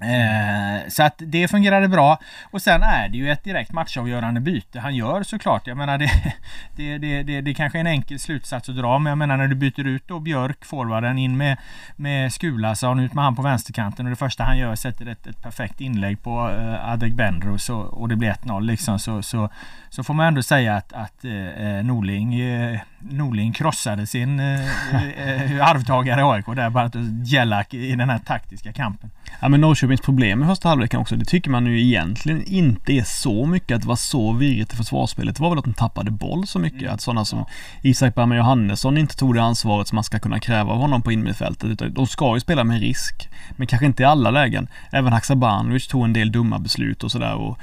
[0.00, 2.18] Eh, så att det fungerade bra.
[2.50, 5.66] Och sen är det ju ett direkt matchavgörande byte han gör såklart.
[5.66, 6.10] Jag menar det,
[6.76, 9.48] det, det, det, det kanske är en enkel slutsats att dra men jag menar när
[9.48, 11.56] du byter ut då Björk, forwarden, in med,
[11.96, 15.42] med Skulason, ut med han på vänsterkanten och det första han gör sätter ett, ett
[15.42, 19.48] perfekt inlägg på eh, Adegbenro så, och det blir 1-0 liksom så, så,
[19.88, 24.64] så får man ändå säga att, att eh, eh Norling, eh, Norling krossade sin eh,
[24.94, 26.90] eh arvtagare AIK där, bara
[27.24, 29.10] Jellak i den här taktiska kampen.
[29.40, 33.02] Ja men Norrköpings problem i första halvleken också, det tycker man ju egentligen inte är
[33.02, 35.36] så mycket att det var så virrigt i försvarsspelet.
[35.36, 36.82] Det var väl att de tappade boll så mycket.
[36.82, 36.94] Mm.
[36.94, 37.44] Att sådana som
[37.82, 41.12] Isak Bergman Johannesson inte tog det ansvaret som man ska kunna kräva av honom på
[41.12, 41.94] innermittfältet.
[41.94, 44.68] De ska ju spela med risk, men kanske inte i alla lägen.
[44.90, 47.54] Även Haksabanovic tog en del dumma beslut och sådär.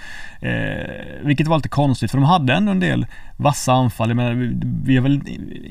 [0.42, 3.06] Eh, vilket var lite konstigt, för de hade ändå en del
[3.38, 4.14] vassa anfall.
[4.14, 5.22] Men vi har väl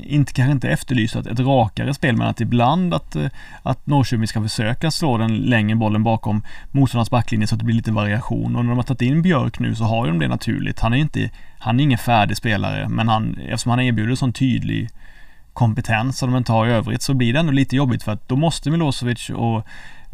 [0.03, 3.27] inte kanske inte efterlyst ett, ett rakare spel men att ibland att, eh,
[3.63, 7.75] att Norrköping ska försöka slå den längre bollen bakom motståndarnas backlinje så att det blir
[7.75, 10.79] lite variation och när de har tagit in Björk nu så har de det naturligt.
[10.79, 14.89] Han är inte, han är ingen färdig spelare men han, eftersom han erbjuder sån tydlig
[15.53, 18.29] kompetens som de inte har i övrigt så blir det ändå lite jobbigt för att
[18.29, 19.67] då måste Milosevic och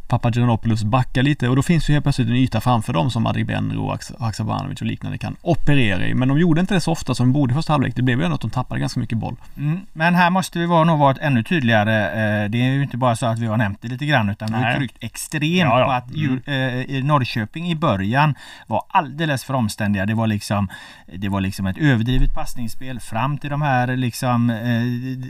[0.08, 3.86] Papagiannopoulos backa lite och då finns ju helt plötsligt en yta framför dem som Adegbenro
[3.86, 6.14] och Haksabanovic och liknande kan operera i.
[6.14, 7.96] Men de gjorde inte det så ofta som de borde i första halvlek.
[7.96, 9.36] Det blev ju ändå att de tappade ganska mycket boll.
[9.58, 9.80] Mm.
[9.94, 12.06] Men här måste vi vara, nog varit ännu tydligare.
[12.10, 14.52] Eh, det är ju inte bara så att vi har nämnt det lite grann utan
[14.52, 14.60] Nej.
[14.60, 15.86] vi har tryckt extremt ja, ja.
[15.86, 17.08] på att mm.
[17.08, 18.36] Norrköping i början
[18.68, 20.06] var alldeles för omständiga.
[20.06, 20.70] Det var liksom
[21.14, 24.82] Det var liksom ett överdrivet passningsspel fram till de här liksom eh,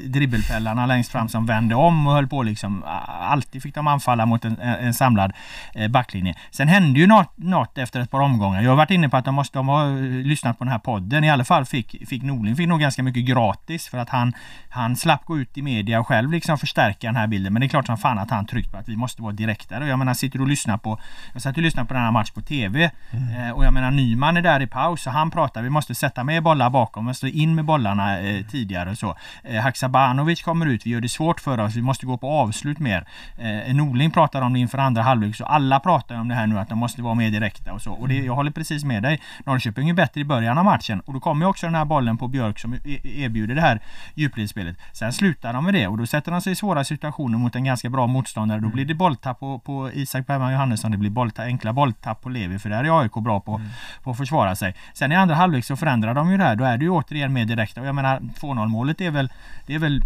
[0.09, 2.83] dribbelpellarna längst fram som vände om och höll på liksom.
[3.21, 5.33] Alltid fick de anfalla mot en en samlad
[5.73, 6.35] eh, backlinje.
[6.51, 8.61] Sen hände ju något, något efter ett par omgångar.
[8.61, 11.23] Jag har varit inne på att de måste ha eh, lyssnat på den här podden.
[11.23, 14.33] I alla fall fick, fick Norling fick nog ganska mycket gratis för att han,
[14.69, 17.53] han slapp gå ut i media och själv liksom förstärka den här bilden.
[17.53, 19.87] Men det är klart som fan att han tryckt på att vi måste vara direktare.
[19.87, 20.99] Jag menar sitter du och lyssnar på
[21.33, 23.23] Jag satt och lyssnade på den här matchen på TV mm.
[23.33, 26.23] Eh, och jag menar Nyman är där i paus och han pratar vi måste sätta
[26.23, 29.15] med bollar bakom, vi måste in med bollarna eh, tidigare och så.
[29.43, 32.79] Eh, Haksabanovic kommer ut, vi gör det svårt för oss, vi måste gå på avslut
[32.79, 33.05] mer.
[33.37, 36.59] Eh, Norling pratar om det inför andra halvlek så alla pratar om det här nu
[36.59, 37.91] att de måste vara mer direkta och så.
[37.91, 39.21] Och det, jag håller precis med dig.
[39.45, 42.27] Norrköping är bättre i början av matchen och då kommer också den här bollen på
[42.27, 43.81] Björk som e-, erbjuder det här
[44.13, 44.77] djupledsspelet.
[44.91, 47.63] Sen slutar de med det och då sätter de sig i svåra situationer mot en
[47.63, 48.59] ganska bra motståndare.
[48.59, 50.91] Då blir det bolltapp på, på Isak Bergman Johannesson.
[50.91, 53.67] Det blir bolltapp, enkla bolltapp på Levi för där är AIK bra på, mm.
[54.03, 54.75] på att försvara sig.
[54.93, 56.55] Sen i andra halvlek så förändrar de ju det här.
[56.55, 59.29] Då är det ju återigen mer direkta och jag menar 2-0 målet är väl
[59.65, 60.01] det är väl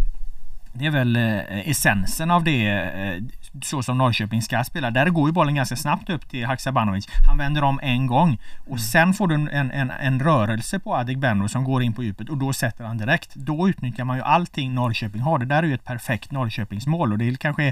[0.72, 3.22] det är väl eh, essensen av det eh,
[3.62, 4.90] så som Norrköping ska spela.
[4.90, 7.08] Där går ju bollen ganska snabbt upp till Haksabanovic.
[7.26, 8.78] Han vänder om en gång och mm.
[8.78, 12.36] sen får du en, en, en rörelse på Adegbenro som går in på djupet och
[12.36, 13.34] då sätter han direkt.
[13.34, 15.38] Då utnyttjar man ju allting Norrköping har.
[15.38, 17.64] Det där är ju ett perfekt Norrköpingsmål och det kanske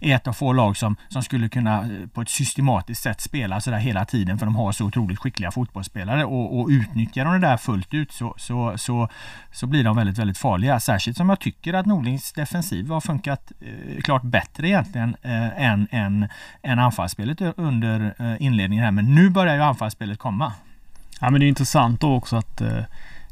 [0.00, 3.60] är ett av få lag som, som skulle kunna eh, på ett systematiskt sätt spela
[3.60, 7.46] sådär hela tiden för de har så otroligt skickliga fotbollsspelare och, och utnyttjar de det
[7.48, 9.08] där fullt ut så, så, så,
[9.52, 10.80] så blir de väldigt, väldigt farliga.
[10.80, 15.88] Särskilt som jag tycker att Norlings defensiv har funkat eh, klart bättre egentligen eh, än,
[15.90, 16.28] än,
[16.62, 18.92] än anfallsspelet under eh, inledningen här.
[18.92, 20.52] Men nu börjar ju anfallsspelet komma.
[21.20, 22.84] Ja men det är intressant då också att eh,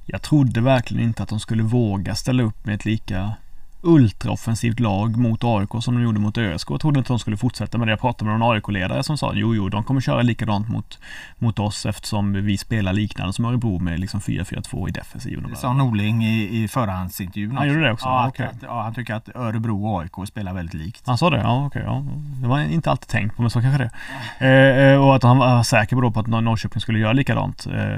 [0.07, 3.33] jag trodde verkligen inte att de skulle våga ställa upp med ett lika
[3.83, 6.71] ultraoffensivt lag mot AIK som de gjorde mot ÖSK.
[6.71, 7.93] Jag trodde inte de skulle fortsätta med det.
[7.93, 10.99] Jag pratade med någon AIK-ledare som sa jo, jo, de kommer köra likadant mot,
[11.39, 15.51] mot oss eftersom vi spelar liknande som Örebro med liksom 4-4-2 i defensiven.
[15.51, 17.57] Det sa Norling i, i förhandsintervjun.
[17.57, 18.07] Han gjorde det också?
[18.07, 18.47] Ja, okay.
[18.47, 21.07] att, ja, han tycker att Örebro och AIK spelar väldigt likt.
[21.07, 21.39] Han sa det?
[21.39, 21.83] Ja, okej.
[21.83, 22.05] Okay, ja.
[22.43, 23.91] Det var inte alltid tänkt på, men så kanske det.
[24.47, 27.67] Eh, eh, och att han var säker på, på att Norrköping skulle göra likadant.
[27.67, 27.97] Eh,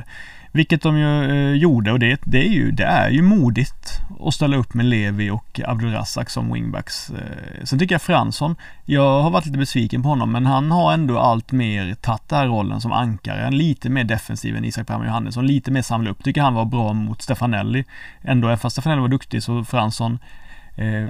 [0.54, 4.34] vilket de ju eh, gjorde och det, det, är ju, det är ju modigt att
[4.34, 7.10] ställa upp med Levi och Abdulrazak som wingbacks.
[7.10, 10.92] Eh, sen tycker jag Fransson, jag har varit lite besviken på honom men han har
[10.92, 13.50] ändå allt mer tagit den här rollen som ankare.
[13.50, 16.24] Lite mer defensiv än Isak Palme Johannesson, lite mer samla upp.
[16.24, 17.84] Tycker han var bra mot Stefanelli.
[18.22, 20.18] Ändå, även fast Stefanelli var duktig så Fransson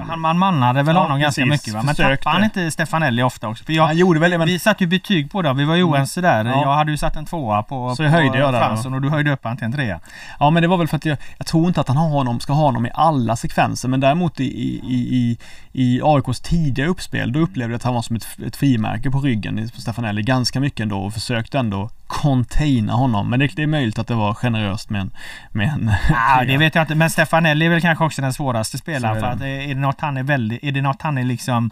[0.09, 1.83] han man mannade väl ja, honom precis, ganska mycket va?
[1.83, 3.65] Men tappade han inte Stefanelli ofta också?
[3.65, 4.47] För jag, han gjorde väl men...
[4.47, 6.45] Vi satte ju betyg på det, vi var ju oense där.
[6.45, 6.63] Ja.
[6.63, 9.33] Jag hade ju satt en tvåa på, så jag höjde jag Fransson och du höjde
[9.33, 10.01] upp han till en trea.
[10.41, 12.41] Ja men det var väl för att jag, jag tror inte att han har honom,
[12.41, 15.39] ska ha honom i alla sekvenser men däremot i, i, i,
[15.73, 19.21] i AIKs tidiga uppspel då upplevde jag att han var som ett, ett frimärke på
[19.21, 23.31] ryggen på Stefanelli ganska mycket ändå och försökte ändå containa honom.
[23.31, 25.11] Men det, det, är möjligt att det var generöst med en...
[25.53, 26.95] Med en ja, det vet jag inte.
[26.95, 29.21] Men Stefanelli är väl kanske också den svåraste spelaren.
[29.21, 30.65] För att är det något han är väldigt...
[30.65, 31.71] Är det något han är liksom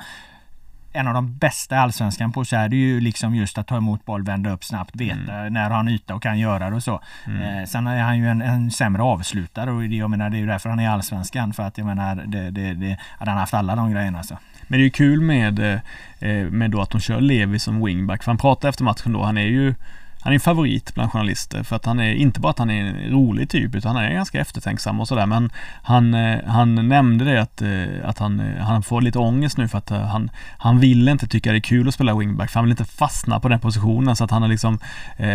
[0.93, 4.05] en av de bästa Allsvenskan på så är det ju liksom just att ta emot
[4.05, 5.53] boll, vända upp snabbt, veta mm.
[5.53, 7.01] när han yta och kan göra det och så.
[7.27, 7.43] Mm.
[7.43, 10.41] Eh, sen är han ju en, en sämre avslutare och det, jag menar, det är
[10.41, 11.53] ju därför han är Allsvenskan.
[11.53, 14.39] För att jag menar, det, det, det, hade han haft alla de grejerna så.
[14.63, 15.59] Men det är ju kul med,
[16.19, 18.23] eh, med då att de kör Levi som wingback.
[18.23, 19.75] För han pratar efter matchen då, han är ju
[20.23, 22.85] han är en favorit bland journalister för att han är inte bara att han är
[22.85, 25.51] en rolig typ utan han är ganska eftertänksam och sådär men
[25.83, 29.69] han, eh, han nämnde det att, eh, att han, eh, han får lite ångest nu
[29.69, 32.65] för att han, han vill inte tycka det är kul att spela wingback för han
[32.65, 34.79] vill inte fastna på den positionen så att han är liksom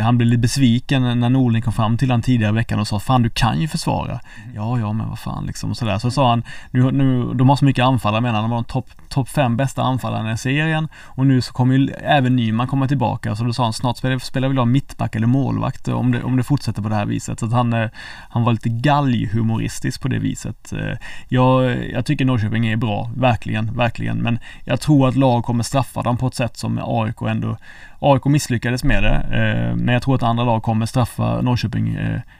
[0.03, 2.99] Han blev lite besviken när Norling kom fram till honom tidigare i veckan och sa
[2.99, 4.19] Fan du kan ju försvara.
[4.43, 4.55] Mm.
[4.55, 5.99] Ja ja men vad fan liksom och sådär.
[5.99, 8.89] Så sa han nu, nu, De har så mycket anfallare menar de var de topp
[9.09, 13.35] top fem bästa anfallarna i serien och nu så kommer ju även Nyman komma tillbaka.
[13.35, 16.37] Så då sa han snart spelar, spelar vi mittback eller målvakt eh, om det, om
[16.37, 17.39] det fortsätter på det här viset.
[17.39, 17.89] Så att han,
[18.29, 20.73] han var lite galghumoristisk på det viset.
[20.73, 24.17] Eh, jag, jag tycker Norrköping är bra, verkligen, verkligen.
[24.17, 27.57] Men jag tror att lag kommer straffa dem på ett sätt som AIK ändå
[27.99, 31.97] AIK misslyckades med det, eh, men jag tror att andra lag kommer straffa Norrköping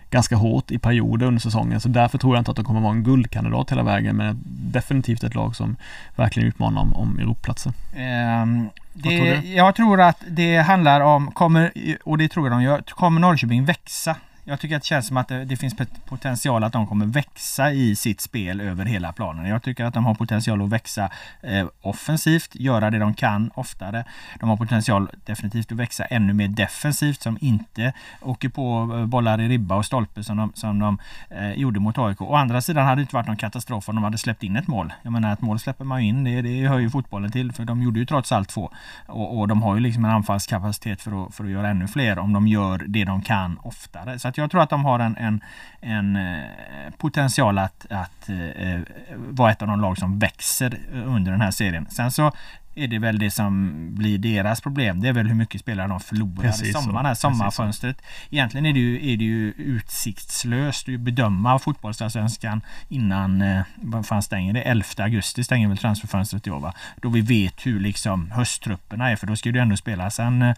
[0.10, 1.80] ganska hårt i perioder under säsongen.
[1.80, 5.24] Så därför tror jag inte att de kommer vara en guldkandidat hela vägen, men definitivt
[5.24, 5.76] ett lag som
[6.16, 7.74] verkligen utmanar om, om Europaplatser.
[7.96, 8.70] Um, ehm,
[9.04, 11.72] det, tror jag tror att det handlar om, kommer,
[12.04, 14.16] och det tror jag de gör, kommer Norrköping växa
[14.50, 17.72] jag tycker att det känns som att det, det, finns potential att de kommer växa
[17.72, 19.46] i sitt spel över hela planen.
[19.46, 21.10] Jag tycker att de har potential att växa
[21.42, 24.04] eh, offensivt, göra det de kan oftare.
[24.40, 29.42] De har potential definitivt att växa ännu mer defensivt som inte åker på eh, bollar
[29.42, 30.98] i ribba och stolpe som de, som de
[31.30, 32.22] eh, gjorde mot AIK.
[32.22, 34.68] Å andra sidan hade det inte varit någon katastrof om de hade släppt in ett
[34.68, 34.94] mål.
[35.02, 37.66] Jag menar ett mål släpper man ju in, det, det hör ju fotbollen till för
[37.66, 38.72] de gjorde ju trots allt två.
[39.06, 42.20] Och, och de har ju liksom en anfallskapacitet för att, för att göra ännu fler
[42.20, 44.20] om de gör det de kan oftare.
[44.20, 45.44] Så jag tror att de har en, en,
[45.82, 48.80] en eh, potential att, att eh,
[49.16, 51.88] vara ett av de lag som växer under den här serien.
[51.90, 52.32] Sen så
[52.78, 55.02] är det väl det som blir deras problem.
[55.02, 58.02] Det är väl hur mycket spelare de förlorar Precis i sommar, här sommarfönstret.
[58.30, 64.24] Egentligen är det ju, är det ju utsiktslöst att bedöma fotbollsallsvenskan innan, eh, vad fan
[64.24, 64.62] stänger det?
[64.62, 66.74] 11 augusti stänger väl transferfönstret i år va?
[67.02, 70.56] Då vi vet hur liksom hösttrupperna är för då ska det ändå spelas en eh,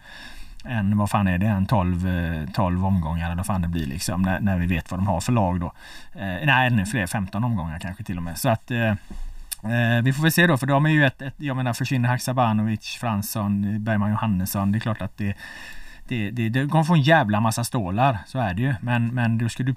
[0.64, 2.06] en, vad fan är det, en 12,
[2.54, 5.06] 12 eh, omgångar eller vad fan det blir liksom när, när vi vet vad de
[5.06, 5.72] har för lag då.
[6.14, 8.38] Eh, nej, ännu fler, 15 omgångar kanske till och med.
[8.38, 11.34] Så att eh, eh, vi får väl se då, för de är ju ett, ett
[11.36, 14.72] jag menar försvinner Haksabanovic, Fransson, Bergman Johannesson.
[14.72, 15.34] Det är klart att det
[16.10, 18.74] det, det, det kommer få en jävla massa stålar, så är det ju.
[18.80, 19.74] Men, men då ska du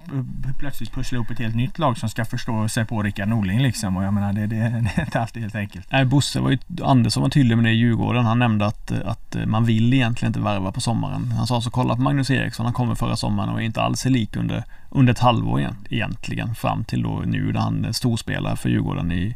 [0.60, 3.98] plötsligt pussla ihop ett helt nytt lag som ska förstå sig på Rickard Norling liksom.
[3.98, 4.56] Och jag menar, det, det,
[4.96, 5.88] det är inte alltid helt enkelt.
[5.91, 8.26] Nej, Bosse var ju, Andersson var tydlig med det i Djurgården.
[8.26, 11.32] Han nämnde att, att man vill egentligen inte värva på sommaren.
[11.32, 14.06] Han sa så kolla på Magnus Eriksson, han kommer förra sommaren och är inte alls
[14.06, 14.63] lik under,
[14.94, 16.56] under ett halvår egentligen.
[16.56, 19.36] Fram till då nu när han storspelar för Djurgården i,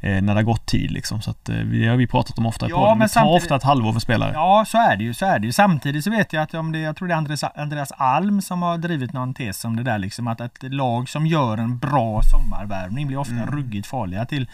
[0.00, 1.22] eh, när det har gått tid liksom.
[1.22, 2.98] Så att, eh, det har vi pratat om ofta i ja, podden.
[2.98, 4.32] Det tar ofta ett halvår för spelare.
[4.34, 5.14] Ja, så är det ju.
[5.14, 5.52] Så är det ju.
[5.52, 8.62] Samtidigt så vet jag att om det, jag tror det är Andreas, Andreas Alm som
[8.62, 12.20] har drivit någon tes om det där liksom att ett lag som gör en bra
[12.22, 13.46] sommarvärvning blir ofta mm.
[13.46, 14.48] ruggigt farliga till,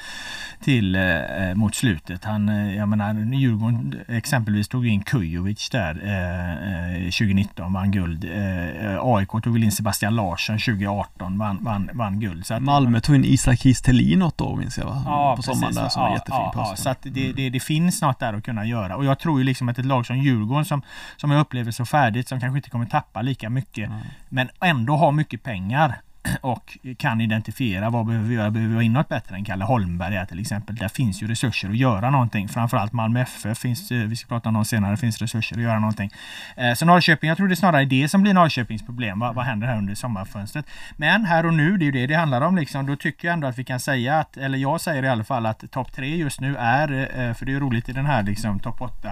[0.60, 2.24] till eh, eh mot slutet.
[2.24, 8.24] Han, eh, jag menar, Djurgården exempelvis tog in Kujovic där eh, 2019, vann guld.
[8.24, 12.46] Eh, AIK tog väl in Sebastian Larsson 2018, vann, vann, vann guld.
[12.46, 15.02] Så att, Malmö tog in Isak Kiestelin något år minns jag va?
[15.06, 17.36] Ja, på sommaren där som ja, var jättefin ja, ja, Så att det, mm.
[17.36, 18.96] det, det, finns något där att kunna göra.
[18.96, 20.82] Och jag tror ju liksom att ett lag som Djurgården som,
[21.16, 24.00] som jag upplever så färdigt, som kanske inte kommer tappa lika mycket, mm.
[24.28, 26.00] men ändå har mycket pengar
[26.40, 28.50] och kan identifiera vad behöver vi göra.
[28.50, 30.76] Behöver vi ha in något bättre än Kalle Holmberg här till exempel.
[30.76, 32.48] Där finns ju resurser att göra någonting.
[32.48, 35.78] Framförallt Malmö FF finns, eh, vi ska prata om dem senare, finns resurser att göra
[35.78, 36.10] någonting.
[36.56, 39.18] Eh, så Norrköping, jag tror det är snarare det som blir Norrköpings problem.
[39.18, 40.66] Vad, vad händer här under sommarfönstret?
[40.96, 42.86] Men här och nu, det är ju det det handlar om liksom.
[42.86, 45.46] Då tycker jag ändå att vi kan säga att, eller jag säger i alla fall
[45.46, 48.60] att topp tre just nu är, eh, för det är roligt i den här liksom
[48.60, 49.08] topp 8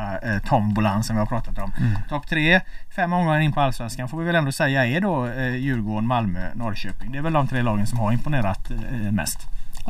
[0.47, 1.73] tombolan som vi har pratat om.
[1.81, 1.93] Mm.
[2.09, 2.61] Topp tre,
[2.97, 7.00] fem omgångar in på Allsvenskan får vi väl ändå säga är då Djurgården, Malmö, Norrköping.
[7.01, 7.13] Norrköping.
[7.13, 9.39] Det är väl de tre lagen som har imponerat eh, mest.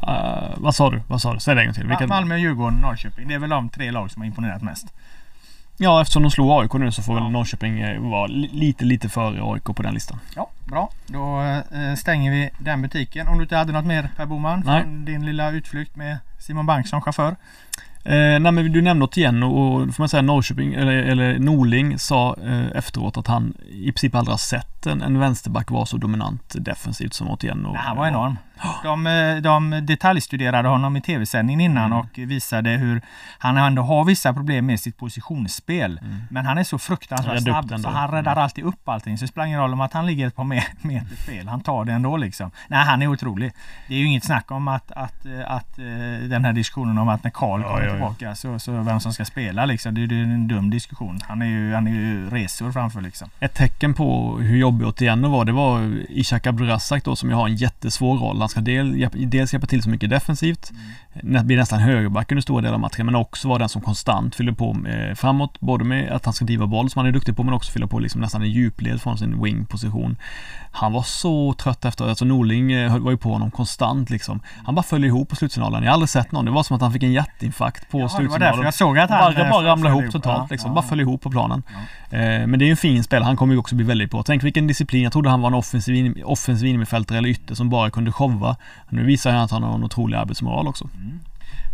[0.09, 1.03] Uh, vad sa du?
[1.09, 1.41] Vad sa du?
[1.41, 1.87] Säg det en gång till.
[1.87, 2.07] Vilka...
[2.07, 3.29] Malmö, Djurgården, Norrköping.
[3.29, 4.87] Det är väl de tre lag som har imponerat mest.
[5.77, 7.23] Ja, eftersom de slog AIK nu så får ja.
[7.23, 10.19] väl Norrköping eh, vara lite, lite före AIK på den listan.
[10.37, 10.91] Ja, bra.
[11.07, 11.43] Då
[11.97, 13.29] stänger vi den butiken.
[13.29, 16.89] Om du inte hade något mer Per Boman från din lilla utflykt med Simon Bank
[16.89, 17.37] som chaufför?
[18.05, 21.39] Eh, nej men du nämnde det igen och, och får man säga Norrköping, eller, eller
[21.39, 25.87] Norling sa eh, efteråt att han i princip aldrig har sett en, en vänsterback vara
[25.87, 27.75] så dominant defensivt som Otieno.
[27.79, 28.37] Han var enorm.
[28.83, 31.99] De, eh, de detaljstuderade honom i tv-sändningen innan mm.
[31.99, 33.03] och visade hur
[33.39, 35.99] han ändå har vissa problem med sitt positionsspel.
[36.03, 36.23] Mm.
[36.31, 38.45] Men han är så fruktansvärt snabb så han räddar mm.
[38.45, 39.19] alltid upp allting.
[39.19, 40.45] Så det spelar ingen roll om att han ligger ett par
[40.87, 41.49] meter fel.
[41.49, 42.51] Han tar det ändå liksom.
[42.69, 43.53] Nej, han är otrolig.
[43.89, 45.85] Det är ju inget snack om att, att, att, att eh,
[46.29, 48.35] den här diskussionen om att när Karl kommer ja, tillbaka ja.
[48.35, 49.95] Så, så vem som ska spela liksom.
[49.95, 51.21] Det är ju en dum diskussion.
[51.29, 53.29] Han är ju, han är ju resor framför liksom.
[53.41, 57.49] Ett tecken på hur jobbig Otieno var, det var Ishak Abdurazak då som ju har
[57.49, 60.71] en jättesvår roll ska del, dels hjälpa till så mycket defensivt,
[61.23, 61.47] mm.
[61.47, 64.53] blir nästan högerback under stora delar av matchen, men också vara den som konstant fyller
[64.53, 67.43] på med, framåt, både med att han ska driva boll som han är duktig på,
[67.43, 70.17] men också fylla på liksom nästan en djupled från sin wing-position.
[70.73, 74.41] Han var så trött efter, alltså Norling eh, var ju på honom konstant liksom.
[74.65, 75.83] Han bara föll ihop på slutsignalen.
[75.83, 76.45] Jag har aldrig sett någon.
[76.45, 78.53] Det var som att han fick en hjärtinfarkt på ja, slutsignalen.
[78.53, 80.71] Det var jag såg att han bara, bara ramlade ihop totalt ja, liksom.
[80.71, 80.75] Ja.
[80.75, 81.63] Bara föll ihop på planen.
[82.11, 82.19] Ja.
[82.19, 83.23] Eh, men det är ju en fin spel.
[83.23, 84.23] Han kommer ju också bli väldigt bra.
[84.23, 85.03] Tänk vilken disciplin.
[85.03, 88.57] Jag trodde han var en offensiv, offensiv innermittfältare eller ytter som bara kunde showa.
[88.89, 90.89] Nu visar han att han har en otrolig arbetsmoral också.
[90.97, 91.21] Mm.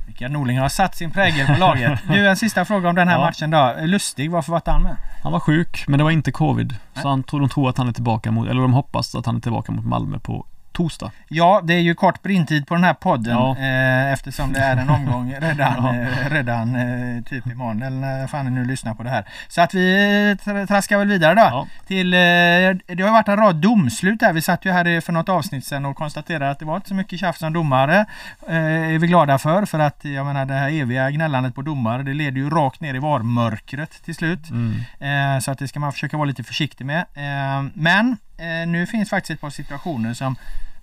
[0.06, 2.00] Rickard Norling har satt sin prägel på laget.
[2.08, 3.24] Du, en sista fråga om den här Ja.
[3.24, 3.74] matchen då.
[3.82, 4.96] Lustig, varför var inte han med?
[5.22, 6.74] Han var sjuk, men det var inte covid.
[7.02, 9.40] Så han de tror att han är tillbaka mot, eller de hoppas att han är
[9.40, 10.46] tillbaka mot Malmö på
[10.76, 11.10] torsdag.
[11.28, 13.56] Ja, det är ju kort brintid på den här podden Ja.
[13.58, 18.44] eh, eftersom det är en omgång redan, eh, redan eh, typ imorgon eller när fan
[18.44, 19.24] ni nu lyssnar på det här.
[19.48, 19.96] Så att vi
[20.44, 21.40] tra- traskar väl vidare då.
[21.40, 21.66] Ja.
[21.86, 24.32] Till, eh, det har ju varit en rad domslut här.
[24.32, 26.94] Vi satt ju här för något avsnitt sedan och konstaterade att det var inte så
[26.94, 28.06] mycket tjafs om domare.
[28.48, 28.56] Eh,
[28.94, 29.64] är vi glada för.
[29.64, 32.94] För att jag menar det här eviga gnällandet på domare det leder ju rakt ner
[32.94, 34.50] i varmörkret till slut.
[34.50, 35.34] Mm.
[35.36, 37.00] Eh, så att det ska man försöka vara lite försiktig med.
[37.14, 40.36] Eh, men eh, nu finns faktiskt ett par situationer som,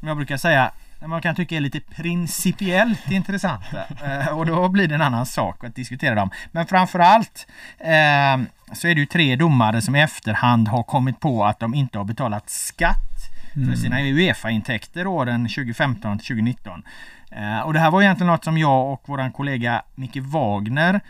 [0.04, 0.72] som jag brukar säga
[1.06, 3.84] man kan tycka är lite principiellt intressanta.
[4.06, 6.30] Eh, och då blir det en annan sak att diskutera dem.
[6.52, 7.48] Men framförallt
[7.80, 8.42] eh,
[8.74, 11.98] så är det ju tre domare som i efterhand har kommit på att de inte
[11.98, 16.84] har betalat skatt för sina Uefa-intäkter åren 2015 till 2019.
[17.32, 21.02] Eh, och det här var egentligen något som jag och våran kollega Micke Wagner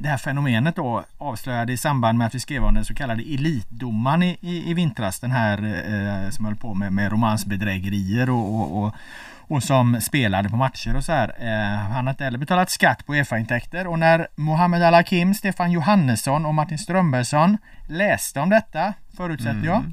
[0.00, 3.22] det här fenomenet då avslöjade i samband med att vi skrev om den så kallade
[3.22, 5.20] elitdomaren i, i, i vintras.
[5.20, 8.94] Den här eh, som höll på med, med romansbedrägerier och, och, och,
[9.38, 11.34] och som spelade på matcher och så här.
[11.38, 16.46] Eh, han har inte heller betalat skatt på EFA-intäkter och när Mohammed Al-Hakim, Stefan Johannesson
[16.46, 19.84] och Martin Strömbergsson läste om detta, förutsätter jag,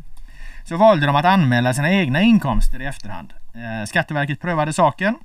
[0.63, 3.33] så valde de att anmäla sina egna inkomster i efterhand.
[3.53, 5.15] Eh, Skatteverket prövade saken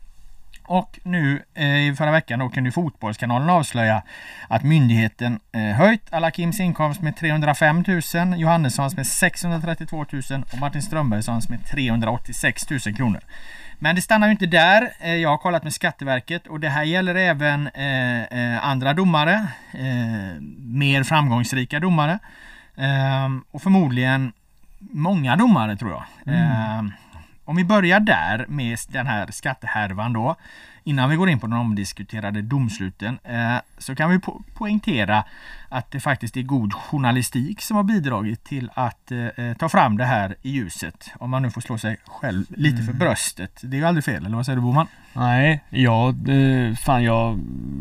[0.70, 4.02] och nu eh, i förra veckan då kunde Fotbollskanalen avslöja
[4.48, 10.82] att myndigheten eh, höjt Al-Hakims inkomst med 305 000, Johannessons med 632 000 och Martin
[10.82, 13.20] Strömbergssons med 386 000 kronor.
[13.78, 14.92] Men det stannar ju inte där.
[15.00, 17.70] Eh, Jag har kollat med Skatteverket och det här gäller även
[18.62, 19.46] andra domare,
[20.58, 22.18] mer framgångsrika domare
[23.50, 24.32] och förmodligen
[24.78, 26.34] många domare tror jag.
[26.34, 26.82] Eh,
[27.50, 30.36] om vi börjar där med den här skattehärvan då.
[30.84, 35.24] Innan vi går in på de omdiskuterade domsluten eh, så kan vi po- poängtera
[35.68, 40.04] att det faktiskt är god journalistik som har bidragit till att eh, ta fram det
[40.04, 41.10] här i ljuset.
[41.18, 43.60] Om man nu får slå sig själv lite för bröstet.
[43.62, 44.86] Det är ju aldrig fel, eller vad säger du Boman?
[45.12, 47.38] Nej, jag, eh, fan jag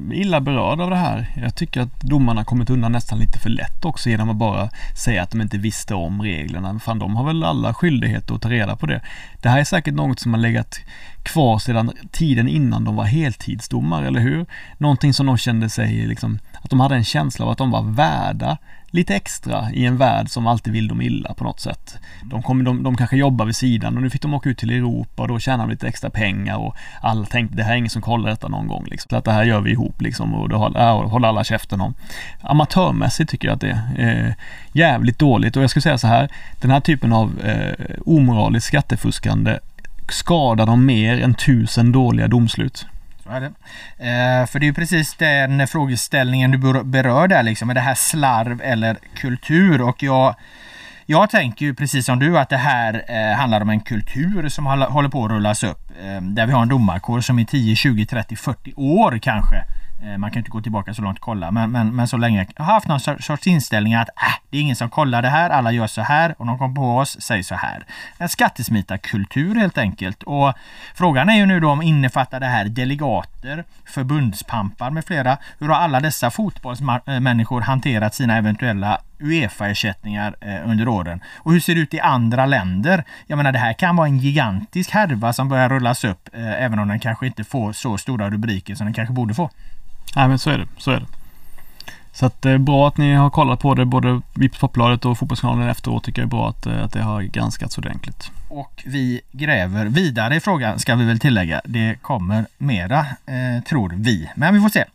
[0.09, 1.27] är illa berörd av det här.
[1.35, 4.69] Jag tycker att domarna kommit undan nästan lite för lätt också genom att bara
[5.03, 6.79] säga att de inte visste om reglerna.
[6.79, 9.01] Fan, de har väl alla skyldighet att ta reda på det.
[9.41, 10.79] Det här är säkert något som har legat
[11.23, 14.45] kvar sedan tiden innan de var heltidsdomare, eller hur?
[14.77, 17.81] Någonting som de kände sig liksom, att de hade en känsla av att de var
[17.81, 18.57] värda
[18.91, 21.97] lite extra i en värld som alltid vill dem illa på något sätt.
[22.23, 24.69] De, kom, de, de kanske jobbar vid sidan och nu fick de åka ut till
[24.69, 27.89] Europa och då tjänar de lite extra pengar och alla tänkte det här är ingen
[27.89, 29.09] som kollar detta någon gång liksom.
[29.09, 31.81] Så att det här gör vi ihop liksom och det håller, äh, håller alla käften
[31.81, 31.93] om.
[32.41, 34.33] Amatörmässigt tycker jag att det är eh,
[34.71, 36.29] jävligt dåligt och jag skulle säga så här,
[36.61, 39.59] den här typen av eh, omoraliskt skattefuskande
[40.13, 42.85] skadar dem mer än tusen dåliga domslut.
[43.23, 43.45] Det.
[43.45, 47.69] Eh, för det är ju precis den frågeställningen du berör där liksom.
[47.69, 49.81] Är det här slarv eller kultur?
[49.81, 50.35] Och jag,
[51.05, 54.65] jag tänker ju precis som du att det här eh, handlar om en kultur som
[54.65, 55.91] håller, på att rullas upp.
[56.03, 59.63] Eh, där vi har en domarkår som i 10, 20, 30, 40 år kanske
[60.03, 62.47] Eh, man kan inte gå tillbaka så långt och kolla, men, men, men så länge
[62.55, 65.71] har haft någon sorts inställning att äh, det är ingen som kollar det här, alla
[65.71, 67.85] gör så här och de kommer på oss, säger så här.
[68.17, 70.23] En skattesmitarkultur helt enkelt.
[70.23, 70.53] Och
[70.93, 75.37] frågan är ju nu då om innefattar det här delegater, förbundspampar med flera.
[75.59, 81.23] Hur har alla dessa fotbollsmänniskor eh, hanterat sina eventuella Uefa-ersättningar eh, under åren?
[81.37, 83.03] Och hur ser det ut i andra länder?
[83.27, 86.79] Jag menar det här kan vara en gigantisk härva som börjar rullas upp eh, även
[86.79, 89.49] om den kanske inte får så stora rubriker som den kanske borde få.
[90.15, 91.05] Nej men så är det, så är det.
[92.11, 95.17] Så att det är bra att ni har kollat på det, både Vips Popbladet och
[95.17, 98.31] Fotbollskanalen efteråt tycker jag är bra att, eh, att det har granskats ordentligt.
[98.49, 101.61] Och vi gräver vidare i frågan ska vi väl tillägga.
[101.65, 104.29] Det kommer mera eh, tror vi.
[104.35, 104.85] Men vi får se.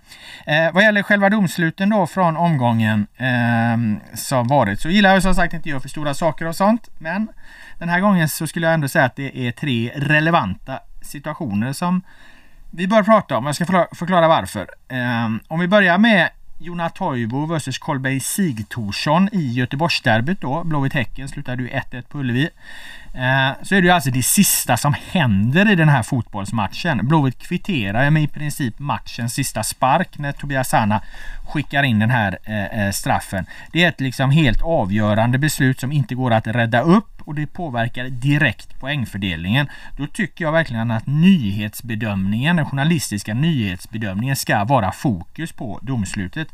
[0.47, 5.35] Eh, vad gäller själva domsluten då från omgången eh, som varit så gillar jag som
[5.35, 6.89] sagt inte göra för stora saker och sånt.
[6.99, 7.29] Men
[7.79, 12.03] den här gången så skulle jag ändå säga att det är tre relevanta situationer som
[12.77, 13.47] vi bör prata om.
[13.47, 14.69] Jag ska förklara, varför.
[14.89, 20.65] Eh, om vi börjar med Jona Toivo vs Kolbeinn Sigthorsson i Göteborgsderbyt då.
[20.65, 22.51] Blåvitt-Häcken slutade ju 1-1 på Ullevi.
[23.15, 27.09] Eh, så är det ju alltså det sista som händer i den här fotbollsmatchen.
[27.09, 31.01] Blåvitt kvitterar med i princip matchens sista spark när Tobias Sana
[31.49, 33.47] skickar in den här eh, eh, straffen.
[33.73, 37.47] Det är ett liksom helt avgörande beslut som inte går att rädda upp och det
[37.47, 39.69] påverkar direkt poängfördelningen.
[39.97, 46.49] Då tycker jag verkligen att nyhetsbedömningen, den journalistiska nyhetsbedömningen ska vara fokus på domslutet.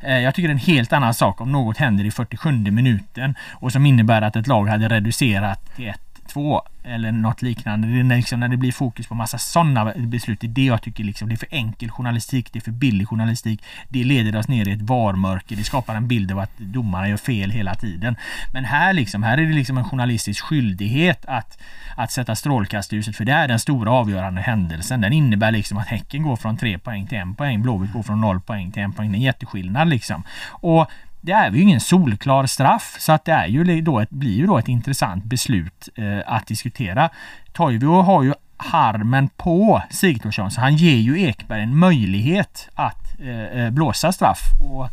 [0.00, 3.34] Eh, jag tycker det är en helt annan sak om något händer i 47 minuten
[3.52, 7.88] och som innebär att ett lag hade reducerat till ett 2 eller något liknande.
[7.88, 10.40] Det är när, liksom, när det blir fokus på massa sådana beslut.
[10.40, 13.08] Det är det jag tycker liksom, det är för enkel journalistik, det är för billig
[13.08, 13.62] journalistik.
[13.88, 15.56] Det leder oss ner i ett varmörker.
[15.56, 18.16] Det skapar en bild av att domarna gör fel hela tiden.
[18.52, 21.58] Men här liksom, här är det liksom en journalistisk skyldighet att,
[21.96, 25.00] att sätta strålkastljuset för det är den stora avgörande händelsen.
[25.00, 27.62] Den innebär liksom att Häcken går från 3 poäng till 1 poäng.
[27.62, 29.12] Blåvitt går från 0 poäng till 1 poäng.
[29.12, 30.22] Det är en jätteskillnad liksom.
[30.50, 30.90] Och
[31.24, 34.46] det är ju ingen solklar straff så att det är ju då ett, blir ju
[34.46, 37.10] då ett intressant beslut eh, att diskutera.
[37.52, 43.60] Toivio har ju harmen på Sigthorsson så han ger ju Ekberg en möjlighet att eh,
[43.60, 44.40] eh, blåsa straff.
[44.60, 44.88] Och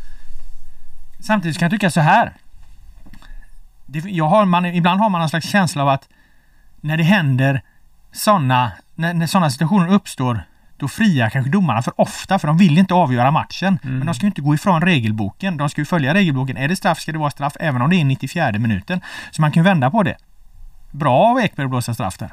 [1.19, 2.33] samtidigt kan jag tycka så här.
[3.85, 6.09] Det, jag har, man, ibland har man en slags känsla av att
[6.81, 7.61] när det händer
[8.11, 10.43] sådana, när, när sådana situationer uppstår
[10.81, 13.79] då friar kanske domarna för ofta för de vill inte avgöra matchen.
[13.83, 13.97] Mm.
[13.97, 15.57] Men de ska ju inte gå ifrån regelboken.
[15.57, 16.57] De ska ju följa regelboken.
[16.57, 19.01] Är det straff ska det vara straff även om det är 94 minuten.
[19.31, 20.17] Så man kan vända på det.
[20.91, 22.29] Bra av Ekberg att blåsa straff där.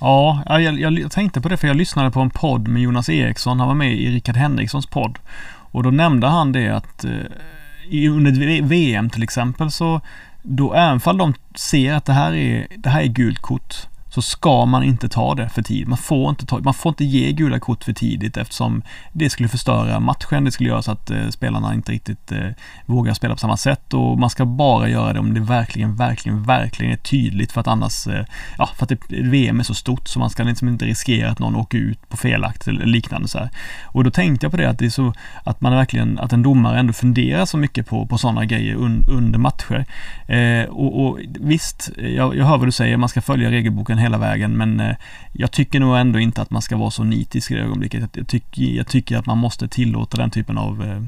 [0.00, 3.08] Ja, jag, jag, jag, tänkte på det för jag lyssnade på en podd med Jonas
[3.08, 3.58] Eriksson.
[3.58, 5.18] Han var med i Rickard Henrikssons podd.
[5.46, 10.00] Och då nämnde han det att eh, under VM till exempel så
[10.42, 14.22] då även fall de ser att det här är, det här är gult kort så
[14.22, 15.88] ska man inte ta det för tidigt.
[15.88, 19.48] Man får inte, ta, man får inte ge gula kort för tidigt eftersom det skulle
[19.48, 20.44] förstöra matchen.
[20.44, 22.48] Det skulle göra så att eh, spelarna inte riktigt eh,
[22.86, 26.42] vågar spela på samma sätt och man ska bara göra det om det verkligen, verkligen,
[26.42, 28.24] verkligen är tydligt för att annars, eh,
[28.58, 31.38] ja, för att det, VM är så stort så man ska liksom inte riskera att
[31.38, 33.50] någon åker ut på felakt eller liknande så här.
[33.84, 35.12] Och då tänkte jag på det att det är så
[35.44, 39.04] att man verkligen, att en domare ändå funderar så mycket på, på sådana grejer un,
[39.08, 39.86] under matcher.
[40.26, 44.18] Eh, och, och, visst, jag, jag hör vad du säger, man ska följa regelboken hela
[44.18, 44.96] vägen men eh,
[45.32, 48.10] jag tycker nog ändå inte att man ska vara så nitisk i det ögonblicket.
[48.16, 51.02] Jag tycker, jag tycker att man måste tillåta den typen av eh,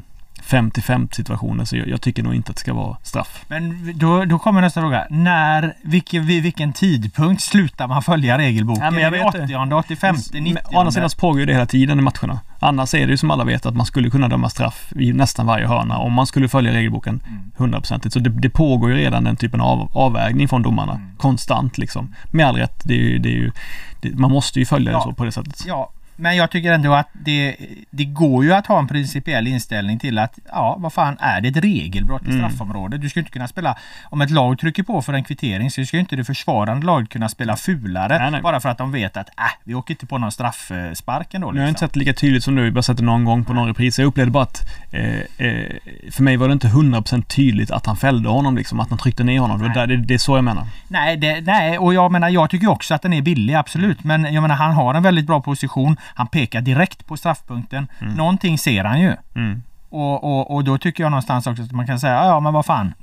[0.47, 3.45] 50-50 situationer så jag, jag, tycker nog inte att det ska vara straff.
[3.49, 5.07] Men då, då kommer nästa fråga.
[5.11, 8.85] När, vilken, vid vilken tidpunkt slutar man följa regelboken?
[8.85, 10.63] Ja, men jag vet 80, 85, 90?
[10.65, 12.41] Å andra sidan så pågår ju det hela tiden i matcherna.
[12.61, 15.47] Annars är det ju som alla vet att man skulle kunna döma straff i nästan
[15.47, 17.53] varje hörna om man skulle följa regelboken mm.
[17.57, 18.13] hundraprocentigt.
[18.13, 21.17] Så det, det, pågår ju redan den typen av avvägning från domarna mm.
[21.17, 22.15] konstant liksom.
[22.31, 22.81] Med all rätt.
[22.85, 23.53] Det är ju, det är ju,
[24.01, 24.99] det, man måste ju följa ja.
[24.99, 25.65] det så på det sättet.
[25.67, 27.57] Ja, men jag tycker ändå att det,
[27.91, 31.49] det går ju att ha en principiell inställning till att ja, vad fan är det
[31.49, 32.39] ett regelbrott i mm.
[32.39, 33.01] straffområdet?
[33.01, 35.99] Du ska inte kunna spela, om ett lag trycker på för en kvittering så ska
[35.99, 38.43] inte det försvarande laget kunna spela fulare nej, nej.
[38.43, 41.47] bara för att de vet att äh, vi åker inte på någon straffspark ändå.
[41.47, 41.57] Liksom.
[41.57, 43.53] Jag har inte sett lika tydligt som du, jag bara sett det någon gång på
[43.53, 43.99] någon repris.
[43.99, 45.77] Jag upplevde bara att eh, eh,
[46.11, 49.25] för mig var det inte 100% tydligt att han fällde honom liksom, att han tryckte
[49.25, 49.63] ner honom.
[49.63, 50.67] Det, det, det, är så jag menar.
[50.89, 54.05] Nej, det, nej, och jag menar jag tycker också att den är billig, absolut.
[54.05, 55.97] Men jag menar han har en väldigt bra position.
[56.15, 57.87] Han pekar direkt på straffpunkten.
[58.01, 58.15] Mm.
[58.15, 59.17] Någonting ser han ju.
[59.35, 59.63] Mm.
[59.89, 62.67] Och, och, och då tycker jag någonstans också att man kan säga, ja men vad
[62.67, 62.95] fan.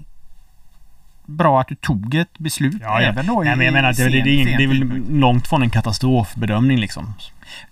[1.26, 3.08] Bra att du tog ett beslut ja, ja.
[3.08, 5.70] även då Nej, men jag menar, det, det, det, det är väl långt från en
[5.70, 7.14] katastrofbedömning liksom.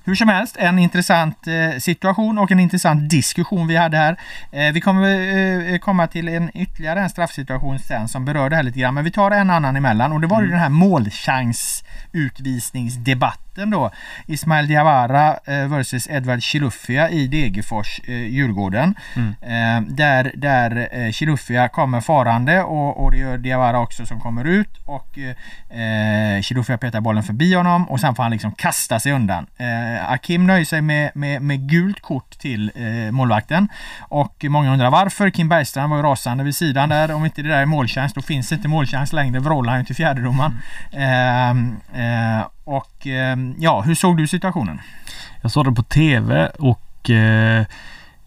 [0.03, 4.17] Hur som helst, en intressant eh, situation och en intressant diskussion vi hade här.
[4.51, 8.63] Eh, vi kommer eh, komma till en ytterligare en straffsituation sen som berör det här
[8.63, 8.93] lite grann.
[8.93, 10.51] Men vi tar en annan emellan och det var ju mm.
[10.51, 13.91] den här målchansutvisningsdebatten då.
[14.27, 18.95] Ismail Diawara versus Edvard Chilufya i Degerfors, Djurgården.
[19.15, 19.35] Mm.
[19.95, 25.17] Där där Chilufya kommer farande och, och det gör Diawara också som kommer ut och
[25.77, 29.47] eh, Chilufya petar bollen förbi honom och sen får han liksom kasta sig undan.
[29.71, 33.67] Eh, Akim nöjer sig med, med, med gult kort till eh, målvakten.
[33.99, 35.29] Och många undrar varför.
[35.29, 37.11] Kim Bergstrand var ju rasande vid sidan där.
[37.11, 39.39] Om inte det där är målchans då finns inte målchans längre.
[39.39, 40.57] Vrålar han till fjärdedomaren.
[40.91, 41.75] Mm.
[41.93, 44.81] Eh, och eh, ja, hur såg du situationen?
[45.41, 47.65] Jag såg det på TV och eh, Eh,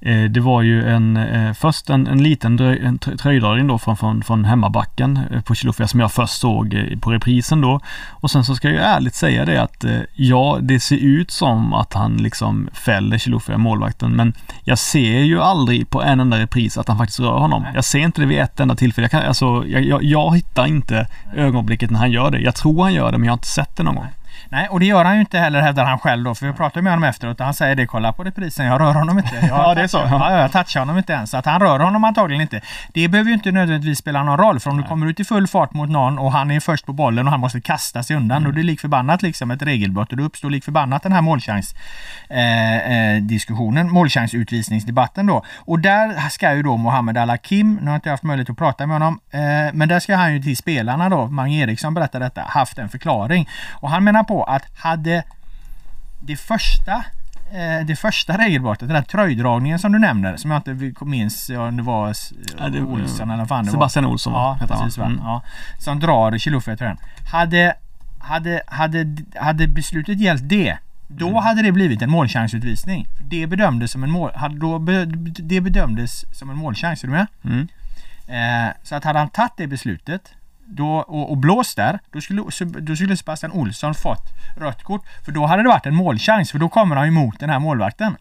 [0.05, 4.44] det var ju en, eh, först en, en liten dröj, tröjdragning då från, från, från
[4.44, 7.80] hemmabacken eh, på Chilufya som jag först såg på reprisen då.
[8.11, 9.84] Och sen så ska jag ärligt säga det att
[10.14, 14.32] ja, det ser ut som att han liksom fäller Chilufya, målvakten, men
[14.64, 17.66] jag ser ju aldrig på en enda repris att han faktiskt rör honom.
[17.74, 19.05] Jag ser inte det vid ett enda tillfälle.
[19.05, 22.38] Jag, kan, alltså, jag, jag, jag hittar inte ögonblicket när han gör det.
[22.38, 24.09] Jag tror han gör det, men jag har inte sett det någon gång.
[24.55, 26.34] Nej, och det gör han ju inte heller hävdar han själv då.
[26.34, 27.86] För vi pratade med honom efteråt och han säger det.
[27.86, 28.66] Kolla på reprisen.
[28.66, 29.34] Jag rör honom inte.
[29.34, 29.98] Jag ja, det är så.
[30.11, 31.30] Ja, jag touchar honom inte ens.
[31.30, 32.61] Så att han rör honom antagligen inte.
[32.92, 34.61] Det behöver ju inte nödvändigtvis spela någon roll.
[34.61, 36.92] För om du kommer ut i full fart mot någon och han är först på
[36.92, 38.36] bollen och han måste kasta sig undan.
[38.36, 38.44] Mm.
[38.44, 40.11] Då är det lik förbannat liksom ett regelbrott.
[40.11, 41.74] Och då uppstår lik förbannat den här målchans
[42.28, 43.90] eh, eh, diskussionen.
[43.90, 45.44] Målchansutvisningsdebatten då.
[45.57, 48.86] Och där ska ju då Mohammed Al-Hakim, nu har jag inte haft möjlighet att prata
[48.86, 49.40] med honom, eh,
[49.72, 53.48] men där ska han ju till spelarna då, Mange Eriksson berättar detta, haft en förklaring.
[53.72, 55.24] Och han menar på att hade
[56.20, 57.05] det första
[57.53, 61.76] eh, det första regelbrottet, den där tröjdragningen som du nämner, som jag inte minns om
[61.76, 62.14] det var
[62.59, 64.12] ja, det, Olsson eller vad fan det Sebastian var.
[64.12, 65.20] Olsson ja, precis, mm.
[65.22, 65.42] ja,
[65.78, 66.99] Som drar Chilufya tröjan.
[67.32, 67.74] Hade
[68.18, 70.78] hade, hade, hade beslutet gällt det
[71.09, 71.42] då mm.
[71.42, 73.07] hade det blivit en målchansutvisning.
[73.20, 75.05] Det bedömdes som en, mål, då be,
[75.38, 77.05] det bedömdes som en målchans.
[77.05, 77.26] Är du med?
[77.45, 77.68] Mm.
[78.26, 80.34] Eh, så att hade han tagit det beslutet
[80.66, 82.42] då, och, och blåst där, då skulle,
[82.80, 85.06] då skulle Sebastian Olsson fått rött kort.
[85.24, 88.16] För då hade det varit en målchans, för då kommer han emot den här målvakten.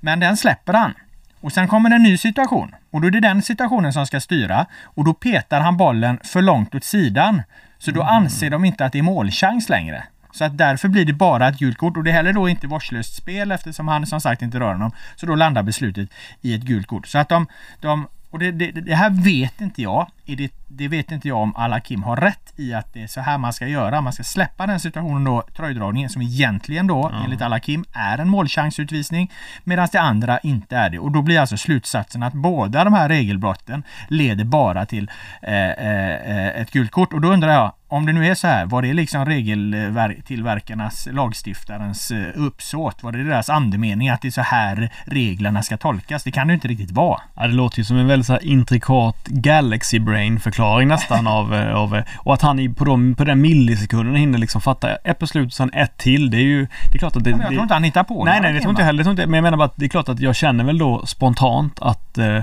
[0.00, 0.94] Men den släpper han.
[1.40, 2.74] Och sen kommer en ny situation.
[2.90, 4.66] Och då är det den situationen som ska styra.
[4.84, 7.42] Och då petar han bollen för långt åt sidan.
[7.78, 8.14] Så då mm.
[8.14, 10.04] anser de inte att det är målchans längre.
[10.32, 12.66] Så att därför blir det bara ett gult kort och det är heller då inte
[12.66, 14.92] vårdslöst spel eftersom han som sagt inte rör honom.
[15.16, 16.10] Så då landar beslutet
[16.40, 17.06] i ett gult kort.
[17.06, 17.46] Så att de,
[17.80, 20.10] de och det, det, det, här vet inte jag.
[20.24, 23.38] Det, det vet inte jag om Alakim har rätt i att det är så här
[23.38, 24.00] man ska göra.
[24.00, 27.24] Man ska släppa den situationen då, tröjdragningen, som egentligen då mm.
[27.24, 29.30] enligt Alakim är en målchansutvisning.
[29.64, 30.98] Medan det andra inte är det.
[30.98, 35.10] Och då blir alltså slutsatsen att båda de här regelbrotten leder bara till
[35.42, 37.12] eh, eh, ett gult kort.
[37.12, 42.10] Och då undrar jag, om det nu är så här, var det liksom regeltillverkarnas, lagstiftarens
[42.10, 43.02] eh, uppsåt?
[43.02, 46.22] Var det deras andemening att det är så här reglerna ska tolkas?
[46.22, 47.20] Det kan det ju inte riktigt vara.
[47.36, 51.74] Ja, det låter ju som en väldigt så intrikat Galaxy Brain förklaring nästan av, eh,
[51.74, 55.46] av eh, och att han på, de, på den millisekunden hinner liksom fatta ett beslut
[55.46, 56.30] och sen ett till.
[56.30, 57.30] Det är ju, det är klart att det...
[57.30, 59.26] Men jag tror inte han hittar på Nej, nej, det tror inte jag heller.
[59.26, 62.18] Men jag menar bara att det är klart att jag känner väl då spontant att
[62.18, 62.42] eh,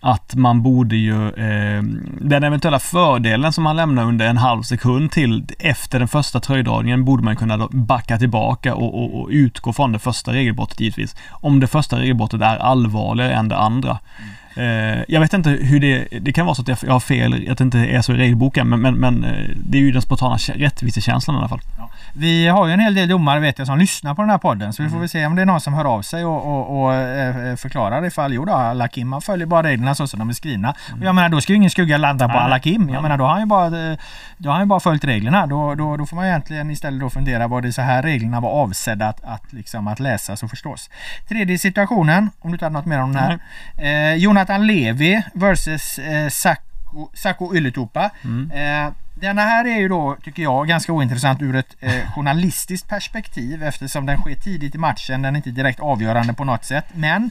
[0.00, 1.82] att man borde ju, eh,
[2.20, 7.04] den eventuella fördelen som man lämnar under en halv sekund till efter den första tröjdragningen
[7.04, 11.16] borde man kunna backa tillbaka och, och, och, utgå från det första regelbrottet givetvis.
[11.30, 13.90] Om det första regelbrottet är allvarligare än det andra.
[13.90, 14.30] Mm.
[14.56, 17.58] Eh, jag vet inte hur det, det kan vara så att jag har fel, att
[17.58, 20.36] det inte är så i regelboken, men, men, men eh, det är ju den spontana
[20.36, 21.60] rättvisekänslan i alla fall.
[21.78, 21.90] Ja.
[22.12, 24.72] Vi har ju en hel del domare vet jag som lyssnar på den här podden,
[24.72, 25.00] så vi får mm.
[25.00, 28.06] väl se om det är någon som hör av sig och, och, och äh, förklarar
[28.06, 30.74] ifall, jo då, Alakim följer bara reglerna så som de är skrivna.
[30.88, 31.02] Mm.
[31.02, 32.88] Jag menar, då ska ju ingen skugga landa på Alakim.
[32.88, 33.70] Jag menar, då har han ju bara,
[34.36, 35.46] då har han ju bara följt reglerna.
[35.46, 38.50] Då, då, då får man egentligen istället då fundera, var det så här reglerna var
[38.50, 40.90] avsedda att, att, liksom, att läsas och förstås.
[41.28, 43.38] Tredje situationen, om du inte hade något mer om den här.
[43.76, 44.14] Mm.
[44.14, 46.28] Eh, Jonathan Levi versus eh,
[47.14, 48.10] Sacco Ylätupa.
[48.24, 48.50] Mm.
[48.50, 53.62] Eh, denna här är ju då, tycker jag, ganska ointressant ur ett eh, journalistiskt perspektiv
[53.62, 55.22] eftersom den sker tidigt i matchen.
[55.22, 56.84] Den är inte direkt avgörande på något sätt.
[56.94, 57.30] Men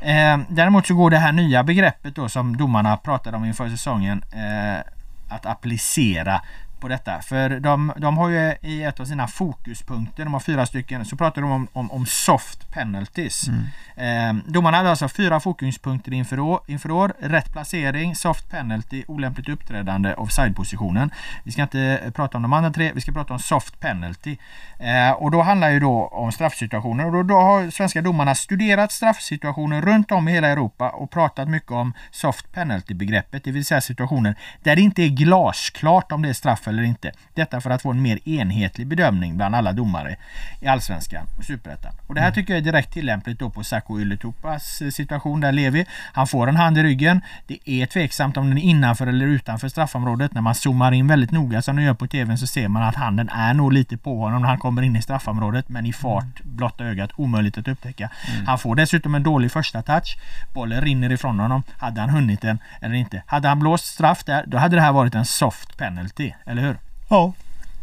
[0.00, 4.22] eh, däremot så går det här nya begreppet då som domarna pratade om inför säsongen
[4.32, 4.80] eh,
[5.28, 6.42] att applicera
[6.80, 7.22] på detta.
[7.22, 11.16] För de, de har ju i ett av sina fokuspunkter, de har fyra stycken, så
[11.16, 13.48] pratar de om, om, om soft penalties.
[13.48, 14.38] Mm.
[14.38, 17.12] Eh, domarna hade alltså fyra fokuspunkter inför år, inför år.
[17.18, 21.10] Rätt placering, soft penalty, olämpligt uppträdande, offside-positionen.
[21.44, 24.36] Vi ska inte prata om de andra tre, vi ska prata om soft penalty.
[24.78, 28.92] Eh, och då handlar ju då om straffsituationer och då, då har svenska domarna studerat
[28.92, 33.80] straffsituationer runt om i hela Europa och pratat mycket om soft penalty-begreppet, det vill säga
[33.80, 37.12] situationer där det inte är glasklart om det är straff eller inte.
[37.34, 40.16] Detta för att få en mer enhetlig bedömning bland alla domare
[40.60, 41.92] i Allsvenskan och Superettan.
[42.06, 42.34] Och det här mm.
[42.34, 45.86] tycker jag är direkt tillämpligt då på Sacco Ylätupas situation där Levi.
[46.12, 47.20] Han får en hand i ryggen.
[47.46, 50.34] Det är tveksamt om den är innanför eller utanför straffområdet.
[50.34, 52.94] När man zoomar in väldigt noga som de gör på tvn så ser man att
[52.94, 56.40] handen är nog lite på honom när han kommer in i straffområdet men i fart,
[56.40, 56.56] mm.
[56.56, 58.10] blotta ögat, omöjligt att upptäcka.
[58.34, 58.46] Mm.
[58.46, 60.16] Han får dessutom en dålig första touch.
[60.54, 61.62] Bollen rinner ifrån honom.
[61.78, 63.22] Hade han hunnit den eller inte?
[63.26, 66.76] Hade han blåst straff där, då hade det här varit en soft penalty, eller hur?
[67.08, 67.32] Ja.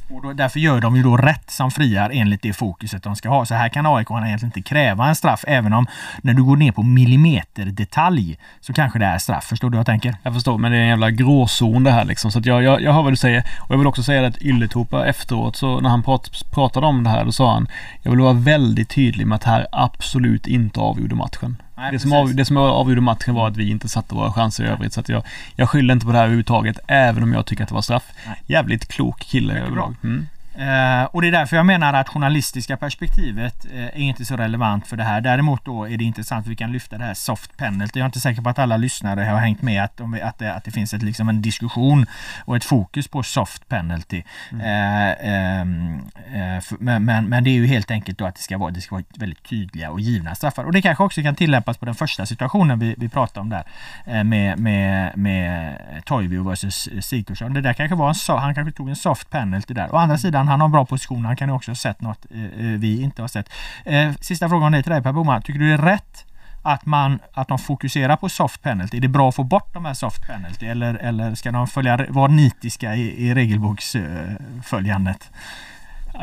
[0.10, 3.30] Och då, därför gör de ju då rätt som friar enligt det fokuset de ska
[3.30, 3.46] ha.
[3.46, 5.88] Så här kan AIK egentligen inte kräva en straff även om
[6.22, 9.44] när du går ner på millimeterdetalj så kanske det är straff.
[9.44, 10.16] Förstår du vad jag tänker?
[10.24, 12.32] Jag förstår, men det är en jävla gråzon det här liksom.
[12.32, 13.44] Så jag, jag, jag hör vad du säger.
[13.60, 17.10] Och jag vill också säga att Ylätupa efteråt så när han prat, pratade om det
[17.10, 17.68] här då sa han
[18.02, 21.58] Jag vill vara väldigt tydlig med att det här absolut inte avgjorde matchen.
[21.78, 24.64] Nej, det, som av, det som avgjorde matchen var att vi inte satte våra chanser
[24.64, 24.94] i övrigt.
[24.94, 25.24] Så att jag,
[25.56, 28.04] jag skyller inte på det här överhuvudtaget, även om jag tycker att det var straff.
[28.26, 28.42] Nej.
[28.46, 29.96] Jävligt klok kille överlag.
[30.04, 30.28] Mm.
[30.58, 34.88] Eh, och det är därför jag menar att journalistiska perspektivet eh, är inte så relevant
[34.88, 35.22] för det här.
[35.22, 38.00] Däremot då är det intressant att vi kan lyfta det här soft penalty.
[38.00, 40.54] Jag är inte säker på att alla lyssnare har hängt med att, de, att, det,
[40.54, 42.06] att det finns ett, liksom en diskussion
[42.46, 44.24] och ett fokus på soft penalty.
[44.52, 44.62] Mm.
[44.62, 46.02] Eh, ehm,
[46.34, 48.82] eh för, men, men, det är ju helt enkelt då att det ska, vara, det
[48.82, 50.64] ska vara väldigt tydliga och givna straffar.
[50.64, 53.64] Och det kanske också kan tillämpas på den första situationen vi, vi pratade om där
[54.06, 57.54] eh, med, med, med Toivio versus Sigthorsson.
[57.54, 59.96] Det där kanske var en, han kanske tog en soft penalty där.
[59.96, 61.26] Å andra sidan han har bra position.
[61.26, 63.50] Han kan ju också ha sett något eh, eh, vi inte har sett.
[63.86, 65.42] Eh, sista frågan är till dig Per Boman.
[65.42, 66.26] Tycker du det är rätt
[66.64, 68.98] att, man, att de fokuserar på soft penalty?
[68.98, 72.06] Är det bra att få bort de här soft penalty eller, eller ska de följa,
[72.10, 75.32] vara nitiska i, i regelboksföljandet?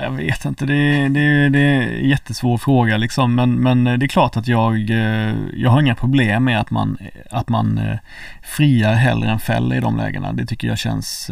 [0.00, 3.34] Jag vet inte, det är, det är, det är en jättesvår fråga liksom.
[3.34, 6.70] Men, men eh, det är klart att jag, eh, jag har inga problem med att
[6.70, 6.98] man,
[7.30, 7.98] att man eh,
[8.42, 10.32] friar hellre än fäller i de lägena.
[10.32, 11.30] Det tycker jag känns,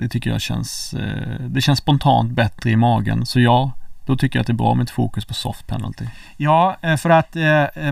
[0.00, 0.94] det tycker jag känns,
[1.40, 3.26] det känns spontant bättre i magen.
[3.26, 3.72] Så ja,
[4.06, 6.04] då tycker jag att det är bra med ett fokus på soft penalty.
[6.36, 7.36] Ja, för att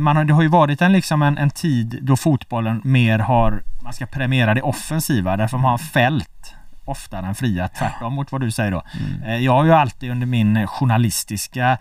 [0.01, 3.63] man har, det har ju varit en, liksom en, en tid då fotbollen mer har,
[3.83, 6.55] man ska premiera det offensiva därför man har fält
[6.85, 8.83] oftare än fria, tvärtom mot vad du säger då.
[9.01, 9.23] Mm.
[9.23, 11.79] Eh, jag har ju alltid under min journalistiska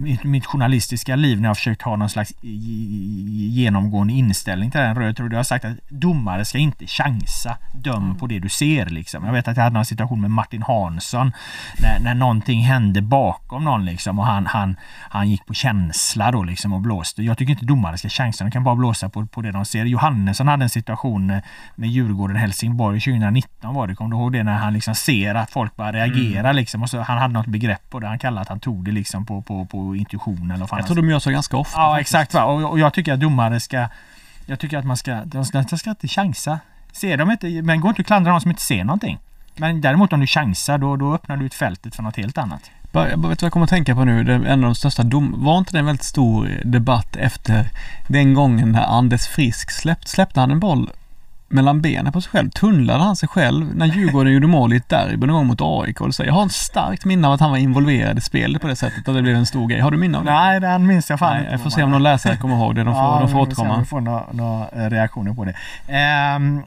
[0.00, 5.14] mitt, mitt, journalistiska liv när jag försökt ha någon slags genomgående inställning till den röda
[5.14, 5.32] tråden.
[5.32, 7.58] Jag har sagt att domare ska inte chansa.
[7.74, 8.16] Döm mm.
[8.16, 9.24] på det du ser liksom.
[9.24, 11.32] Jag vet att jag hade någon situation med Martin Hansson
[11.78, 14.76] när, när någonting hände bakom någon liksom och han, han,
[15.10, 17.22] han gick på känsla då liksom och blåste.
[17.22, 18.44] Jag tycker inte domare ska chansa.
[18.44, 19.84] De kan bara blåsa på, på det de ser.
[19.84, 21.26] Johannesson hade en situation
[21.74, 23.94] med Djurgården-Helsingborg 2019 var det.
[23.94, 24.42] Kommer du ihåg det?
[24.42, 26.56] När han liksom ser att folk börjar reagera mm.
[26.56, 26.82] liksom.
[26.82, 28.06] Och så, han hade något begrepp på det.
[28.06, 31.10] Han kallade att han tog det liksom på, på, på intuition eller Jag tror de
[31.10, 31.80] gör så ganska ofta.
[31.80, 32.14] Ja faktiskt.
[32.14, 32.44] exakt va?
[32.44, 33.88] Och, och, jag tycker att domare ska
[34.46, 36.58] Jag tycker att man ska De ska, de ska inte chansa.
[36.92, 39.18] Ser de inte, men går inte att klandra någon som inte ser någonting.
[39.56, 42.70] Men däremot om du chansar då, då öppnar du ut fältet för något helt annat.
[42.92, 44.24] Jag vet vad jag kommer att tänka på nu?
[44.24, 45.34] Det är en av de största dom...
[45.44, 47.70] Var inte det en väldigt stor debatt efter
[48.08, 50.90] den gången när Anders Frisk släppte, släppte han en boll
[51.54, 52.50] mellan benen på sig själv.
[52.50, 55.98] Tunnlade han sig själv när Djurgården gjorde mål i ett derby någon gång mot AIK?
[56.10, 58.76] Så jag har en starkt minne av att han var involverad i spelet på det
[58.76, 59.80] sättet och det blev en stor grej.
[59.80, 60.32] Har du minne av det?
[60.32, 61.50] Nej, den minns jag fan inte.
[61.50, 62.84] Jag får se om någon läsare kommer ihåg det.
[62.84, 63.78] De får, ja, de får återkomma.
[63.78, 65.54] Vi får några, några reaktioner på det.
[66.36, 66.62] Um,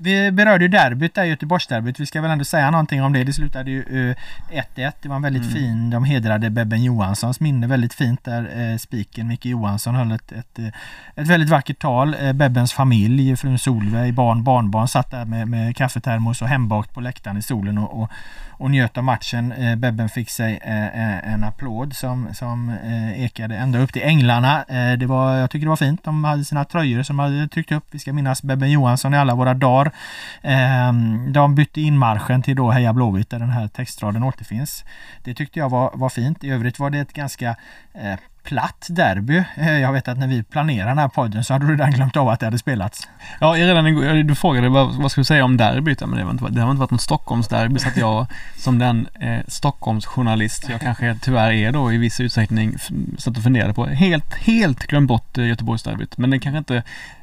[0.00, 2.00] vi berörde ju derbyt där, Göteborgsderbyt.
[2.00, 3.24] Vi ska väl ändå säga någonting om det.
[3.24, 4.14] Det slutade ju 1-1.
[4.54, 5.54] Uh, det var en väldigt mm.
[5.54, 8.70] fin, de hedrade Bebben Johanssons minne väldigt fint där.
[8.72, 10.68] Uh, spiken Micke Johansson höll ett, ett, uh,
[11.14, 12.14] ett väldigt vackert tal.
[12.14, 17.00] Uh, Bebbens familj, frun Solveig, barn, barnbarn satt där med, med kaffetermos och hembakt på
[17.00, 18.10] läktaren i solen och, och
[18.58, 19.52] och njöt av matchen.
[19.52, 24.02] Eh, Bebben fick sig eh, eh en applåd som, som eh, ekade ända upp till
[24.02, 24.64] änglarna.
[24.68, 26.04] Eh, det var, jag tycker det var fint.
[26.04, 27.84] De hade sina tröjor som hade tryckt upp.
[27.90, 29.92] Vi ska minnas Bebben Johansson i alla våra dagar.
[30.42, 34.84] Ehm, de bytte in marschen till då Heja Blåvitt där den här textraden återfinns.
[35.24, 36.44] Det tyckte jag var, var fint.
[36.44, 37.56] I övrigt var det ett ganska
[38.48, 39.44] platt derby.
[39.56, 42.16] Eh, jag vet att när vi planerade den här podden så hade du redan glömt
[42.16, 43.08] av att det hade spelats.
[43.40, 43.84] Ja, redan
[44.26, 46.00] du frågade vad, vad ska vi säga om derbyt?
[46.00, 48.26] Men det, har inte, det har inte varit något Stockholmsderby så att jag
[48.56, 52.74] som den eh, Stockholmsjournalist jag kanske tyvärr är då i viss utsträckning
[53.18, 56.18] satt och funderade på helt, helt glömt bort eh, Göteborgsderbyt.
[56.18, 56.74] Men det kanske inte,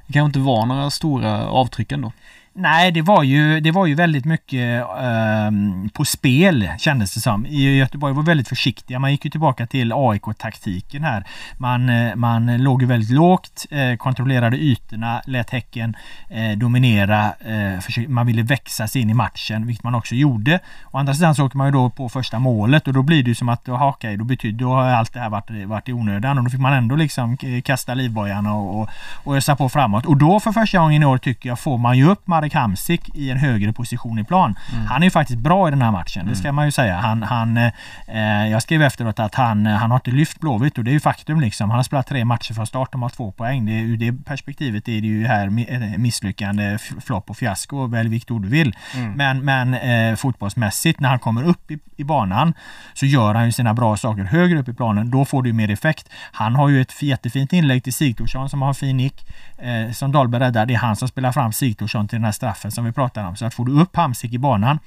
[0.07, 2.11] det kanske inte var några stora avtryck ändå.
[2.57, 5.51] Nej, det var ju, det var ju väldigt mycket eh,
[5.93, 7.45] på spel kändes det som.
[7.45, 8.99] I Göteborg var väldigt försiktiga.
[8.99, 11.27] Man gick ju tillbaka till AIK-taktiken här.
[11.57, 15.95] Man, eh, man låg ju väldigt lågt, eh, kontrollerade ytorna, lät Häcken
[16.29, 17.25] eh, dominera.
[17.25, 20.59] Eh, man ville växa sig in i matchen, vilket man också gjorde.
[20.91, 23.29] Å andra sidan så åker man ju då på första målet och då blir det
[23.29, 26.37] ju som att, okej, då betyder, då har allt det här varit, varit i onödan
[26.37, 28.89] och då fick man ändå liksom eh, kasta livbojarna och, och,
[29.23, 30.05] och ösa på framåt.
[30.05, 33.09] Och då för första gången i år tycker jag får man ju upp Marek Hamsik
[33.15, 34.55] i en högre position i plan.
[34.73, 34.85] Mm.
[34.85, 36.33] Han är ju faktiskt bra i den här matchen, mm.
[36.33, 36.95] det ska man ju säga.
[36.95, 40.91] Han, han, eh, jag skrev efteråt att han, han har inte lyft Blåvitt och det
[40.91, 41.69] är ju faktum liksom.
[41.69, 43.65] Han har spelat tre matcher från start, de har två poäng.
[43.65, 45.49] Det, ur det perspektivet är det ju här
[45.97, 48.75] misslyckande, flopp och fiasko, välj vilket ord du vill.
[48.95, 49.11] Mm.
[49.11, 52.53] Men, men eh, fotbollsmässigt, när han kommer upp i, i banan
[52.93, 55.11] så gör han ju sina bra saker högre upp i planen.
[55.11, 56.09] Då får du mer effekt.
[56.31, 59.25] Han har ju ett jättefint inlägg till Sigthorsson som har en fin nick.
[59.57, 60.65] Eh, som Dahlberg räddar.
[60.65, 63.35] Det är han som spelar fram Sigthorsson till den här straffen som vi pratar om.
[63.35, 64.79] Så att får du upp Hamsik i banan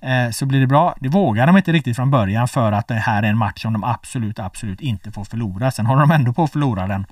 [0.00, 0.96] eh, så blir det bra.
[1.00, 3.72] Det vågar de inte riktigt från början för att det här är en match som
[3.72, 5.70] de absolut, absolut inte får förlora.
[5.70, 7.06] Sen håller de ändå på att förlora den.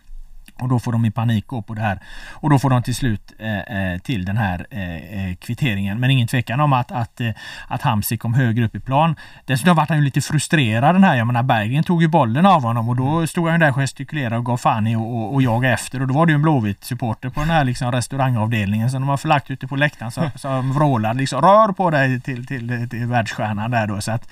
[0.60, 1.98] Och då får de i panik gå på det här.
[2.30, 6.00] Och då får de till slut eh, eh till den här eh, eh, kvitteringen.
[6.00, 7.30] Men ingen tvekan om att, att, eh,
[7.68, 9.16] att Hamsik kom högre upp i plan.
[9.44, 11.16] Dessutom var han ju lite frustrerad den här.
[11.16, 14.36] Jag menar Berggren tog ju bollen av honom och då stod han där och gestikulerade
[14.36, 16.00] och gav fan i och, och, och jagade efter.
[16.02, 19.08] Och då var det ju en Blåvitt supporter på den här liksom restaurangavdelningen som de
[19.08, 22.88] har förlagt ute på läktaren som, som vrålade liksom rör på dig till, till, till,
[22.88, 24.00] till världsstjärnan där då.
[24.00, 24.28] Så att,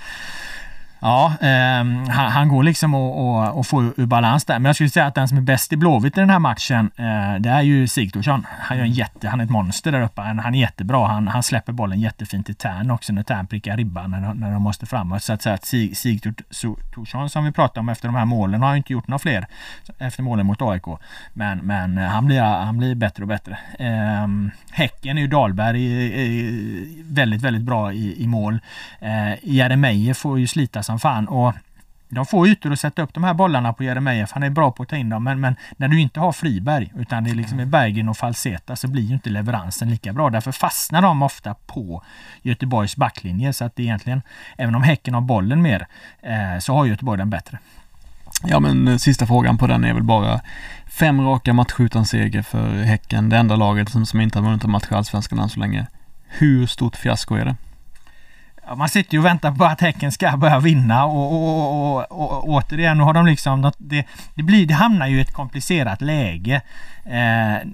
[1.00, 4.58] Ja, eh, han, han, går liksom och, få ur balans där.
[4.58, 6.90] Men jag skulle säga att den som är bäst i Blåvitt i den här matchen,
[6.96, 8.46] eh, det är ju Sigthorsson.
[8.60, 10.20] Han, gör en jätte, han är ett monster där uppe.
[10.20, 11.06] Han, han är jättebra.
[11.06, 14.62] Han, han släpper bollen jättefint till Tern också när Tern prickar ribban när, när de
[14.62, 15.22] måste framåt.
[15.22, 18.76] Så att säga att Sig, Sigthorsson som vi pratade om efter de här målen har
[18.76, 19.46] inte gjort några fler
[19.98, 20.84] efter målen mot AIK.
[21.32, 23.58] Men, men han, blir, han blir bättre och bättre.
[23.78, 24.28] Eh,
[24.70, 28.60] häcken är ju Dahlberg väldigt, väldigt bra i, i mål.
[29.00, 31.28] Eh, Jeremejeff får ju slita som fan.
[31.28, 31.54] Och
[32.08, 34.32] de får ytor att sätta upp de här bollarna på Jeremejeff.
[34.32, 35.24] Han är bra på att ta in dem.
[35.24, 38.76] Men, men när du inte har Friberg utan det är liksom är Bergen och Falseta
[38.76, 40.30] så blir ju inte leveransen lika bra.
[40.30, 42.02] Därför fastnar de ofta på
[42.42, 43.52] Göteborgs backlinje.
[43.52, 44.22] Så att det egentligen,
[44.56, 45.86] även om Häcken har bollen mer,
[46.22, 47.58] eh, så har Göteborg den bättre.
[48.44, 50.40] Ja men eh, sista frågan på den är väl bara
[50.86, 53.28] fem raka matcher utan seger för Häcken.
[53.28, 55.86] Det enda laget som, som inte har vunnit en match i Allsvenskan än så länge.
[56.28, 57.56] Hur stort fiasko är det?
[58.68, 62.10] Ja, man sitter ju och väntar på att Häcken ska börja vinna och, och, och,
[62.10, 64.04] och, återigen, nu har de liksom det,
[64.34, 66.54] det, blir, det hamnar ju i ett komplicerat läge.
[67.04, 67.68] Eh,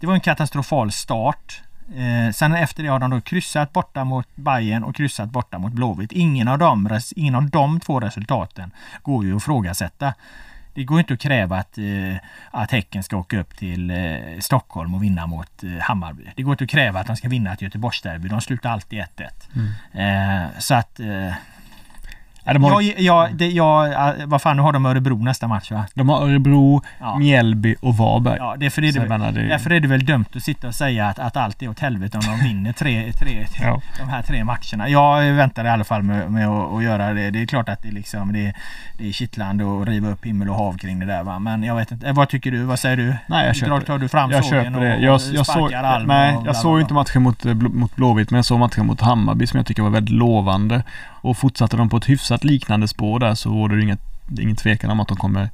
[0.00, 1.62] det var en katastrofal start.
[1.96, 5.72] Eh, sen efter det har de då kryssat borta mot Bayern och kryssat borta mot
[5.72, 6.12] Blåvitt.
[6.12, 8.70] Ingen av dem, ingen av de två resultaten
[9.02, 10.14] går ju att ifrågasätta.
[10.74, 12.16] Det går inte att kräva att, eh,
[12.50, 16.22] att Häcken ska åka upp till eh, Stockholm och vinna mot eh, Hammarby.
[16.36, 18.28] Det går inte att kräva att de ska vinna ett Göteborgsderby.
[18.28, 19.30] De slutar alltid 1-1.
[19.92, 20.44] Mm.
[20.44, 21.32] Eh, så att eh,
[22.44, 22.82] Ja, de har...
[22.82, 23.94] jag, jag, det, jag,
[24.26, 25.86] vad fan, nu har de Örebro nästa match va?
[25.94, 27.18] De har Örebro, ja.
[27.18, 28.36] Mjällby och Varberg.
[28.38, 29.48] Ja, därför är, det, väl, det...
[29.48, 32.18] därför är det väl dumt att sitta och säga att, att allt är åt helvete
[32.18, 33.80] om de vinner tre, tre, ja.
[33.98, 34.88] de här tre matcherna.
[34.88, 37.30] Jag väntar i alla fall med, med att, att, göra det.
[37.30, 38.54] Det är klart att det, liksom, det,
[38.98, 41.38] det är kittlande att riva upp himmel och hav kring det där va.
[41.38, 42.12] Men jag vet inte.
[42.12, 42.62] Vad tycker du?
[42.62, 43.16] Vad säger du?
[43.26, 44.96] Nej, jag köper Tar du fram jag sågen och, det.
[44.96, 45.70] Jag, jag såg,
[46.06, 49.56] nej, jag såg inte matchen mot, mot Blåvitt men jag såg matchen mot Hammarby som
[49.56, 50.82] jag tycker var väldigt lovande.
[51.24, 54.00] Och fortsatte de på ett hyfsat liknande spår där så råder det inget,
[54.38, 55.50] ingen tvekan om att de kommer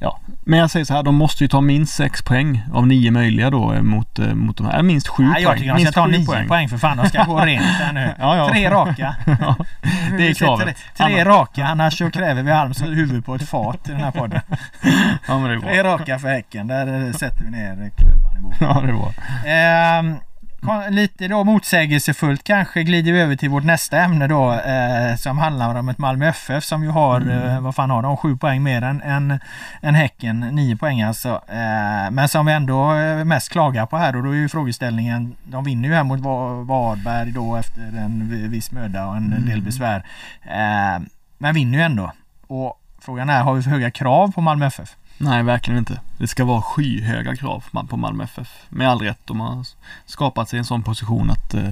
[0.00, 3.10] Ja, men jag säger så här, de måste ju ta minst sex poäng av nio
[3.10, 4.82] möjliga då eh, mot, eh, mot de här.
[4.82, 5.42] Minst sju poäng.
[5.42, 6.48] Jag tycker de ska ta nio poäng.
[6.48, 6.68] poäng.
[6.68, 6.96] för fan.
[6.96, 8.14] De ska gå rent här nu.
[8.18, 8.48] ja, ja.
[8.48, 9.16] Tre raka.
[9.40, 9.56] ja,
[10.18, 10.76] det är kravet.
[10.96, 14.10] Tre, tre raka, annars så kräver vi Alms huvud på ett fat i den här
[14.10, 14.40] podden.
[15.28, 15.70] ja, men det är bra.
[15.70, 16.66] Tre raka för Häcken.
[16.66, 18.60] Där sätter vi ner klubban i bordet.
[18.60, 19.12] Ja, det är bra.
[19.46, 20.16] Ehm,
[20.90, 25.74] lite då motsägelsefullt kanske glider vi över till vårt nästa ämne då eh, som handlar
[25.74, 27.48] om ett Malmö FF som ju har, mm.
[27.48, 29.40] eh, vad fan har de, sju poäng mer än, än,
[29.82, 31.28] än Häcken, nio poäng alltså.
[31.48, 35.36] Eh, men som vi ändå eh, mest klagar på här och då är ju frågeställningen,
[35.44, 36.20] de vinner ju här mot
[36.68, 39.46] Varberg då efter en viss möda och en mm.
[39.46, 40.04] del besvär.
[40.42, 41.02] Eh,
[41.38, 42.12] men vinner ju ändå.
[42.46, 44.96] Och frågan är, har vi för höga krav på Malmö FF?
[45.18, 46.00] Nej, verkligen inte.
[46.18, 48.48] Det ska vara skyhöga krav på Malmö FF.
[48.68, 49.18] Med all rätt.
[49.24, 49.66] De har
[50.06, 51.68] skapat sig en sån position att, eh,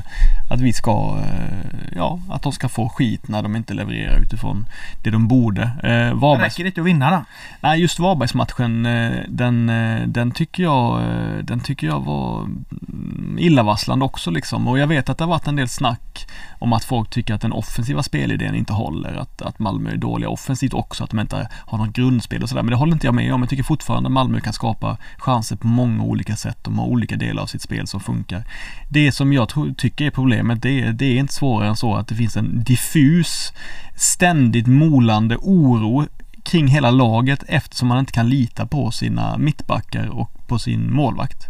[0.50, 4.66] att vi ska, eh, ja, att de ska få skit när de inte levererar utifrån
[5.02, 5.62] det de borde.
[5.62, 6.52] Eh, Varbergs...
[6.52, 7.24] Räcker det inte att vinna då?
[7.60, 8.82] Nej, just Varbergsmatchen,
[9.28, 9.66] den,
[10.06, 11.02] den, tycker jag,
[11.44, 12.48] den tycker jag var
[13.38, 14.68] illavarslande också liksom.
[14.68, 16.26] Och jag vet att det har varit en del snack
[16.58, 19.14] om att folk tycker att den offensiva spelidén inte håller.
[19.14, 22.62] Att, att Malmö är dåliga offensivt också, att de inte har något grundspel och sådär.
[22.62, 23.42] Men det håller inte jag med om.
[23.42, 26.58] Jag tycker fortfarande Malmö kan skapa chanser på många olika sätt.
[26.62, 28.44] De har olika delar av sitt spel som funkar.
[28.88, 32.08] Det som jag tycker är problemet, det är, det är inte svårare än så att
[32.08, 33.52] det finns en diffus,
[33.96, 36.06] ständigt molande oro
[36.42, 41.46] kring hela laget eftersom man inte kan lita på sina mittbackar och på sin målvakt.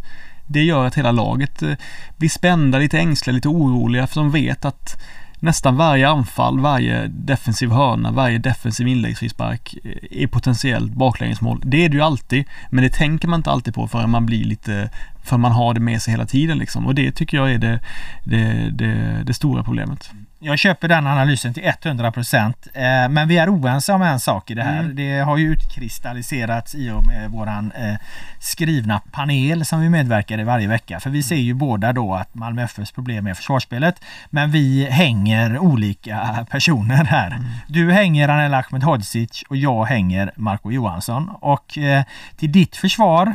[0.46, 1.74] Det gör att hela laget eh,
[2.16, 5.02] blir spända, lite ängsliga, lite oroliga för de vet att
[5.44, 11.62] nästan varje anfall, varje defensiv hörna, varje defensiv inläggsfrispark eh, är potentiellt baklängesmål.
[11.64, 14.44] Det är det ju alltid, men det tänker man inte alltid på förrän man blir
[14.44, 14.90] lite,
[15.22, 16.86] för man har det med sig hela tiden liksom.
[16.86, 17.80] Och det tycker jag är det,
[18.24, 20.10] det, det, det stora problemet.
[20.46, 22.66] Jag köper den analysen till 100 procent.
[22.74, 24.80] Eh, men vi är oense om en sak i det här.
[24.80, 24.96] Mm.
[24.96, 27.94] Det har ju utkristalliserats i och med våran eh,
[28.38, 31.00] skrivna panel som vi medverkar i varje vecka.
[31.00, 34.00] För vi ser ju båda då att Malmö FFs problem är försvarsspelet.
[34.30, 37.26] Men vi hänger olika personer här.
[37.26, 37.44] Mm.
[37.66, 41.28] Du hänger Anel Ahmedhodzic och jag hänger Marco Johansson.
[41.28, 42.04] Och eh,
[42.36, 43.34] till ditt försvar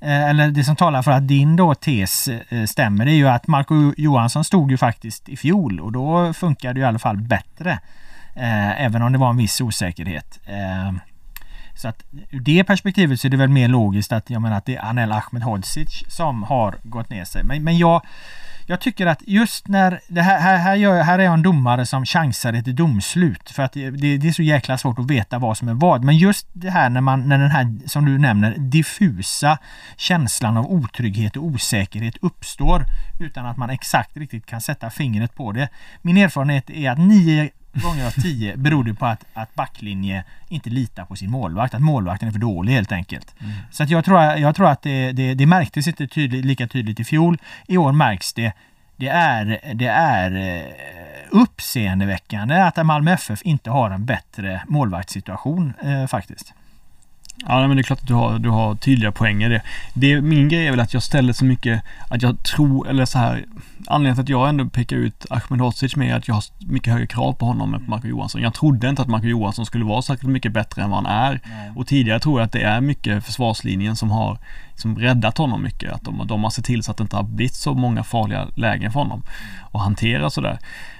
[0.00, 3.28] Eh, eller det som talar för att din då tes eh, stämmer, det är ju
[3.28, 7.16] att Marco Johansson stod ju faktiskt i fjol och då funkade det i alla fall
[7.16, 7.78] bättre.
[8.34, 10.40] Eh, även om det var en viss osäkerhet.
[11.74, 14.64] Så att ur det perspektivet så är det väl mer logiskt att jag menar att
[14.64, 17.44] det är Anel Ahmedhodzic som har gått ner sig.
[17.44, 18.02] Men, men jag
[18.66, 21.86] jag tycker att just när det här, här, här, gör, här är jag en domare
[21.86, 25.58] som chansar ett domslut för att det, det, är så jäkla svårt att veta vad
[25.58, 26.04] som är vad.
[26.04, 29.58] Men just det här när man, när den här, som du nämner, diffusa
[29.96, 32.84] känslan av otrygghet och osäkerhet uppstår
[33.20, 35.68] utan att man exakt riktigt kan sätta fingret på det.
[36.02, 37.50] Min erfarenhet är att nio
[37.82, 41.74] gånger av tio beror det på att, att backlinje inte litar på sin målvakt.
[41.74, 43.34] Att målvakten är för dålig helt enkelt.
[43.40, 43.52] Mm.
[43.70, 47.00] Så att jag, tror, jag tror att det, det, det märktes inte tydligt, lika tydligt
[47.00, 47.38] i fjol.
[47.66, 48.52] I år märks det.
[48.96, 50.64] Det är, det är eh,
[51.30, 56.54] uppseendeväckande att Malmö FF inte har en bättre målvaktssituation eh, faktiskt.
[57.46, 59.62] Ja men det är klart att du har, du har tydliga poänger det.
[59.94, 60.20] det.
[60.20, 63.44] Min grej är väl att jag ställer så mycket att jag tror, eller så här
[63.88, 67.06] Anledningen till att jag ändå pekar ut Ahmed Hodzic med att jag har mycket högre
[67.06, 68.42] krav på honom än på Marco Johansson.
[68.42, 71.40] Jag trodde inte att Marco Johansson skulle vara särskilt mycket bättre än vad han är.
[71.44, 71.72] Nej.
[71.76, 74.38] Och tidigare tror jag att det är mycket försvarslinjen som har
[74.74, 75.92] som räddat honom mycket.
[75.92, 78.46] Att de, de har sett till så att det inte har blivit så många farliga
[78.54, 79.22] lägen för honom.
[79.60, 80.58] Och hantera sådär.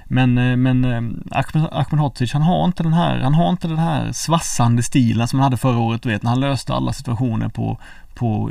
[0.09, 3.69] Men, eh, men eh, Ahmed, Ahmed Hodzic, han har inte den här, han har inte
[3.69, 6.93] den här svassande stilen som han hade förra året, du vet, när han löste alla
[6.93, 7.79] situationer på,
[8.17, 8.51] på,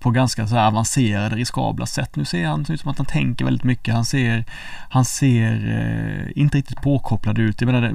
[0.00, 2.16] på ganska så avancerade, riskabla sätt.
[2.16, 3.94] Nu ser han ut som att han tänker väldigt mycket.
[3.94, 4.44] Han ser,
[4.90, 7.60] han ser eh, inte riktigt påkopplad ut.
[7.60, 7.94] Jag menar,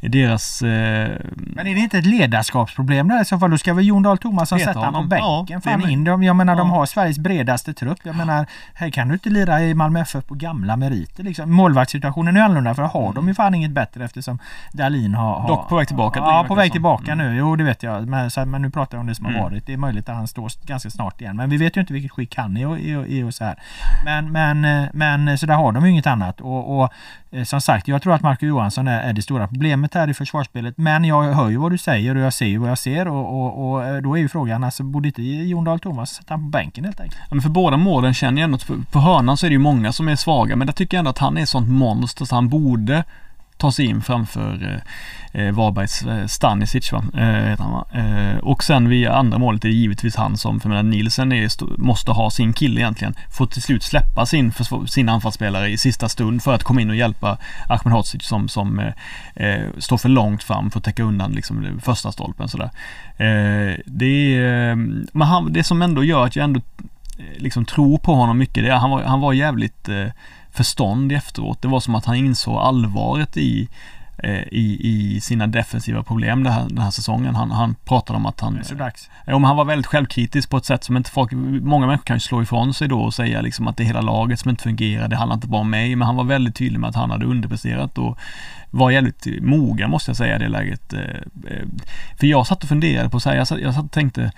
[0.00, 0.62] deras...
[0.62, 3.50] Eh, men är det inte ett ledarskapsproblem där i så fall?
[3.50, 5.60] Då ska väl Jon Dahl Tomasson sätta honom på bänken?
[5.64, 6.22] Ja, Fan in dem.
[6.22, 6.58] Jag menar ja.
[6.58, 7.98] de har Sveriges bredaste trupp.
[8.02, 11.52] Jag menar, här kan du inte lira i Malmö FF på gamla meriter liksom.
[11.52, 14.38] Målvaktssituationen är annorlunda för har de ju fan inget bättre eftersom
[14.72, 15.40] Dahlin har...
[15.40, 16.20] har Dock på väg tillbaka.
[16.20, 17.26] Ja, på väg tillbaka mm.
[17.26, 17.36] nu.
[17.36, 18.08] Jo, det vet jag.
[18.08, 19.44] Men, så, men nu pratar jag om det som har mm.
[19.44, 19.66] varit.
[19.66, 21.36] Det är möjligt att han står ganska snart igen.
[21.36, 23.58] Men vi vet ju inte vilket skick han är och, och så här.
[24.04, 26.40] Men, men, eh, men eh, så där har de ju inget annat.
[26.40, 26.92] Och, och
[27.30, 30.14] eh, som sagt, jag tror att Marco Johansson är, är det stora problemet här i
[30.14, 30.78] försvarsspelet.
[30.78, 33.42] Men jag hör ju vad du säger och jag ser ju vad jag ser och,
[33.42, 36.84] och, och då är ju frågan, alltså borde inte Jon Dahl Tomas sätta på bänken
[36.84, 37.20] helt enkelt?
[37.28, 39.58] Ja, men för båda målen känner jag ändå att på hörnan så är det ju
[39.58, 42.34] många som är svaga men jag tycker ändå att han är ett sånt monster så
[42.34, 43.04] han borde
[43.62, 44.82] ta sig in framför
[45.32, 47.04] eh, eh, Varbergs eh, Stanisic va?
[47.14, 50.82] Eh, han, eh, och sen via andra målet är det givetvis han som, för menar,
[50.82, 53.14] Nielsen är, måste ha sin kille egentligen.
[53.30, 54.52] Får till slut släppa sin,
[54.86, 57.38] sin anfallsspelare i sista stund för att komma in och hjälpa
[57.68, 58.92] Ahmedhodzic som, som eh,
[59.34, 62.70] eh, står för långt fram för att täcka undan liksom första stolpen sådär.
[63.16, 64.76] Eh, det, är, eh,
[65.12, 66.60] men han, det som ändå gör att jag ändå
[67.36, 69.88] liksom tror på honom mycket, det är han var, han var jävligt
[70.52, 71.62] förstånd efteråt.
[71.62, 73.68] Det var som att han insåg allvaret i
[74.18, 77.34] eh, i, i sina defensiva problem den här, den här säsongen.
[77.34, 78.54] Han, han pratade om att han...
[78.54, 79.10] Det är så dags.
[79.26, 82.16] Ja, men han var väldigt självkritisk på ett sätt som inte folk, många människor kan
[82.16, 84.62] ju slå ifrån sig då och säga liksom att det är hela laget som inte
[84.62, 87.10] fungerar, det handlar inte bara om mig, men han var väldigt tydlig med att han
[87.10, 88.18] hade underpresterat och
[88.70, 90.92] var jävligt mogen måste jag säga i det läget.
[90.92, 91.00] Eh,
[91.50, 91.66] eh,
[92.18, 94.32] för jag satt och funderade på så här, jag satt, jag satt och tänkte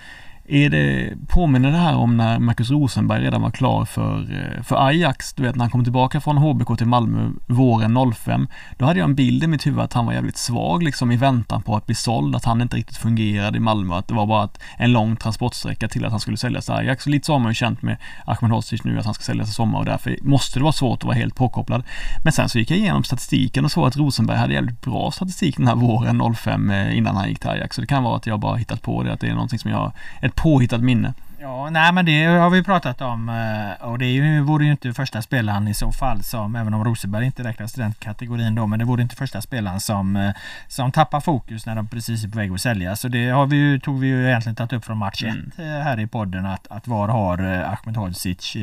[0.47, 4.87] är det, påminner det här om när Marcus Rosenberg redan var klar för, eh, för
[4.87, 5.33] Ajax?
[5.33, 8.47] Du vet när han kom tillbaka från HBK till Malmö våren 05.
[8.77, 11.17] Då hade jag en bild i mitt huvud att han var jävligt svag liksom i
[11.17, 12.35] väntan på att bli såld.
[12.35, 13.95] Att han inte riktigt fungerade i Malmö.
[13.95, 17.05] Att det var bara en lång transportsträcka till att han skulle säljas till Ajax.
[17.05, 19.49] Och lite så har man ju känt med Ahmed Hodzic nu att han ska säljas
[19.49, 21.83] i sommar och därför måste det vara svårt att vara helt påkopplad.
[22.23, 25.57] Men sen så gick jag igenom statistiken och såg att Rosenberg hade jävligt bra statistik
[25.57, 27.75] den här våren 05 eh, innan han gick till Ajax.
[27.75, 29.71] Så det kan vara att jag bara hittat på det, att det är någonting som
[29.71, 29.91] jag,
[30.21, 31.13] ett påhittat minne.
[31.45, 34.93] Ja, nej men det har vi pratat om eh, och det ju, vore ju inte
[34.93, 38.67] första spelaren i så fall som, även om Rosenberg inte räknas till den kategorin då,
[38.67, 40.31] men det vore inte första spelaren som, eh,
[40.67, 42.95] som tappar fokus när de precis är på väg att sälja.
[42.95, 45.51] Så det har vi ju, tog vi ju egentligen tagit upp från match 1 mm.
[45.57, 48.57] Eh, här i podden att, att var har Ahmed Hodzic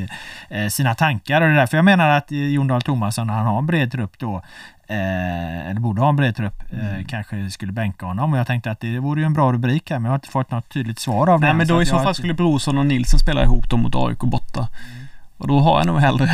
[0.70, 3.66] sina tankar och det är därför jag menar att Jon Dahl Tomasson, han har en
[3.66, 4.42] bred trupp då,
[4.92, 7.04] eh, eller borde ha en bred trupp, eh, mm.
[7.04, 8.32] kanske skulle bänka honom.
[8.32, 10.28] Och jag tänkte att det vore ju en bra rubrik här men jag har inte
[10.28, 11.54] fått något tydligt svar av Nej, det.
[11.54, 12.14] men då i så fall inte...
[12.14, 14.58] skulle Brorsson och Nilsson spela ihop dem mot AIK borta.
[14.58, 15.02] Mm.
[15.42, 16.24] Och då har jag nog hellre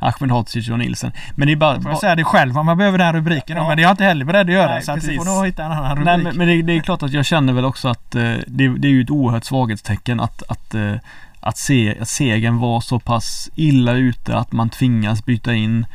[0.00, 1.12] Ahmed Hodzic och Nilsen.
[1.34, 1.80] Men det är bara...
[1.80, 3.68] Får jag säga det själv om jag behöver den rubriken ja.
[3.68, 4.72] men det är jag inte heller beredd att göra.
[4.72, 6.04] Nej, så att vi får nog hitta en annan rubrik.
[6.04, 8.68] Nej men, men det, det, är klart att jag känner väl också att eh, det,
[8.68, 10.94] det, är ju ett oerhört svaghetstecken att, att eh,
[11.40, 15.86] att, se, att segern var så pass illa ute att man tvingas byta in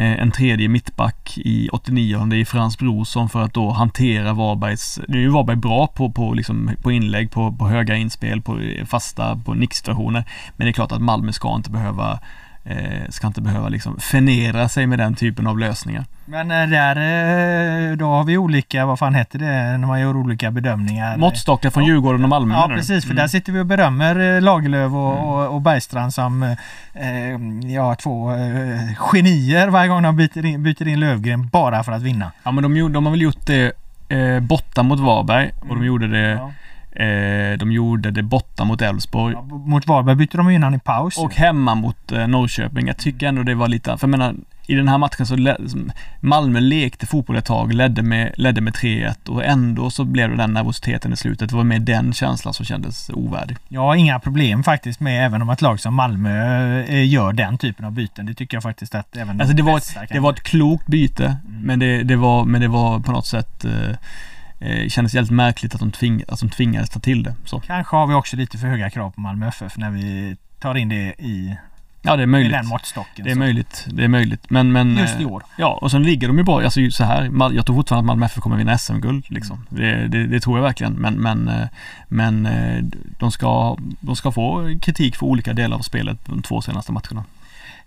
[0.00, 5.00] Eh, en tredje mittback i 89 det är Frans Brorsson för att då hantera Varbergs,
[5.08, 8.60] nu är ju Varberg bra på, på, liksom, på inlägg, på, på höga inspel, på
[8.86, 10.24] fasta, på nicksituationer.
[10.56, 12.20] Men det är klart att Malmö ska inte behöva
[12.70, 16.04] eh, ska inte behöva liksom förnedra sig med den typen av lösningar.
[16.24, 20.16] Men eh, där, eh, då har vi olika, vad fan heter det, när man gör
[20.16, 21.16] olika bedömningar?
[21.16, 23.22] Måttstockar från Djurgården och Malmö Ja precis, för mm.
[23.22, 25.24] där sitter vi och berömmer Lagerlöf och, mm.
[25.24, 30.88] och, och Bergstrand som eh, ja, två eh, genier varje gång de byter in, byter
[30.88, 32.32] in Lövgren bara för att vinna.
[32.42, 33.72] Ja men de, de har väl gjort det
[34.08, 35.78] eh, borta mot Varberg och mm.
[35.78, 36.52] de gjorde det ja
[36.92, 39.34] Eh, de gjorde det borta mot Elfsborg.
[39.34, 41.18] Ja, mot Varberg bytte de innan i paus.
[41.18, 42.86] Och hemma mot eh, Norrköping.
[42.86, 44.34] Jag tycker ändå det var lite, för jag menar,
[44.70, 45.56] i den här matchen så
[46.20, 50.36] Malmö lekte fotboll ett tag, ledde med, ledde med 3-1 och ändå så blev det
[50.36, 51.50] den nervositeten i slutet.
[51.50, 53.56] Det var med den känslan som kändes ovärdig.
[53.68, 57.84] Ja, inga problem faktiskt med även om ett lag som Malmö eh, gör den typen
[57.84, 58.26] av byten.
[58.26, 61.24] Det tycker jag faktiskt att även alltså det, var ett, det var ett klokt byte,
[61.24, 61.60] mm.
[61.62, 63.96] men, det, det, var, men det var på något sätt eh,
[64.60, 67.34] eh, kändes jävligt märkligt att de, tving, att de tvingades ta till det.
[67.44, 67.60] Så.
[67.60, 70.88] Kanske har vi också lite för höga krav på Malmö FF när vi tar in
[70.88, 71.56] det i
[72.02, 72.52] Ja, det är Med möjligt.
[72.52, 73.24] den måttstocken.
[73.24, 73.38] Det är så.
[73.38, 73.86] möjligt.
[73.92, 74.50] Det är möjligt.
[74.50, 75.42] Men, men Just i eh, år.
[75.56, 76.62] Ja, och sen ligger de ju bra.
[76.62, 79.66] Alltså så här, jag tror fortfarande att Malmö FF kommer vinna SM-guld liksom.
[79.68, 80.92] Det, det, det tror jag verkligen.
[80.92, 81.68] Men, men, eh,
[82.08, 82.48] men
[83.18, 87.24] de, ska, de ska få kritik för olika delar av spelet de två senaste matcherna.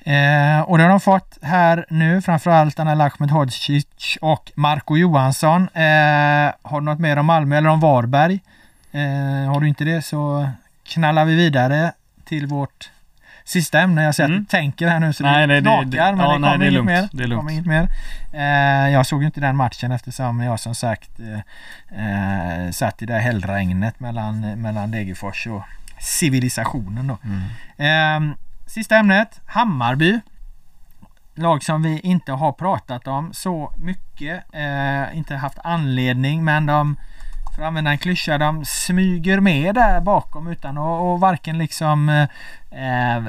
[0.06, 5.62] Eh, och det har de fått här nu, framförallt Anel Ahmed Hodzic och Marco Johansson.
[5.74, 8.40] Eh, har du något mer om Malmö eller om Varberg?
[8.92, 10.50] Eh, har du inte det så
[10.88, 11.92] knallar vi vidare
[12.26, 12.90] till vårt
[13.46, 14.04] sista ämne.
[14.04, 14.46] Jag ser att Mm.
[14.46, 16.86] tänker här nu så Nej, det det- det- knakar, det- men ja, det kommer inget
[16.86, 17.10] mer.
[17.12, 17.88] Det kommer inget mer.
[18.34, 23.14] Eh, jag såg inte den matchen eftersom jag som sagt eh, eh, satt i det
[23.14, 25.62] här hällregnet mellan, mellan Degerfors och
[26.00, 27.18] civilisationen då.
[27.84, 28.20] Eh,
[28.74, 30.20] sista ämnet, Hammarby.
[31.36, 34.44] Lag som vi inte har pratat om så mycket.
[34.54, 36.96] Eh, inte haft anledning men de,
[37.56, 42.10] för att använda en klyscha, de smyger med där bakom utan att och varken liksom
[42.10, 43.24] eh, eh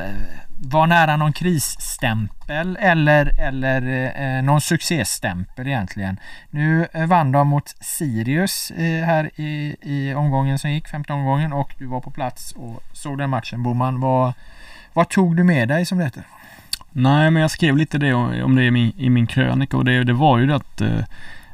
[0.58, 6.20] vara nära någon krisstämpel eller, eller eh, någon succéstämpel egentligen.
[6.50, 11.52] Nu eh, vann de mot Sirius eh, här i, i omgången som gick, femte omgången
[11.52, 14.00] och du var på plats och såg den matchen Boman.
[14.00, 14.32] Vad,
[14.94, 16.22] vad tog du med dig som det heter?
[16.92, 20.04] Nej, men jag skrev lite det om, det i min, i min krönika och det,
[20.04, 20.98] det var ju det att, eh,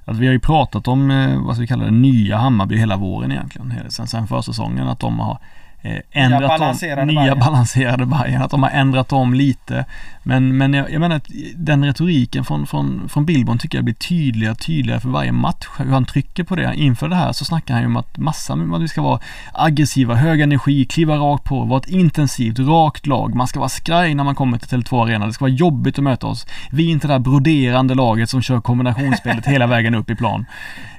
[0.04, 2.96] att vi har ju pratat om, eh, vad ska vi kalla det, nya Hammarby hela
[2.96, 3.74] våren egentligen.
[3.88, 5.38] Sen, sen försäsongen att de har
[5.82, 7.38] eh, ändrat balanserade om, nya Bayern.
[7.38, 9.84] balanserade Bayern, att de har ändrat om lite.
[10.22, 13.94] Men, men jag, jag menar att den retoriken från, från, från Billborn tycker jag blir
[13.94, 15.66] tydligare och tydligare för varje match.
[15.78, 16.74] Hur han trycker på det.
[16.74, 19.20] Inför det här så snackar han ju om att massa att vi ska vara
[19.52, 23.34] aggressiva, hög energi, kliva rakt på, vara ett intensivt, rakt lag.
[23.34, 25.26] Man ska vara skraj när man kommer till Tele2 Arena.
[25.26, 26.46] Det ska vara jobbigt att möta oss.
[26.70, 30.46] Vi är inte det där broderande laget som kör kombinationsspelet hela vägen upp i plan.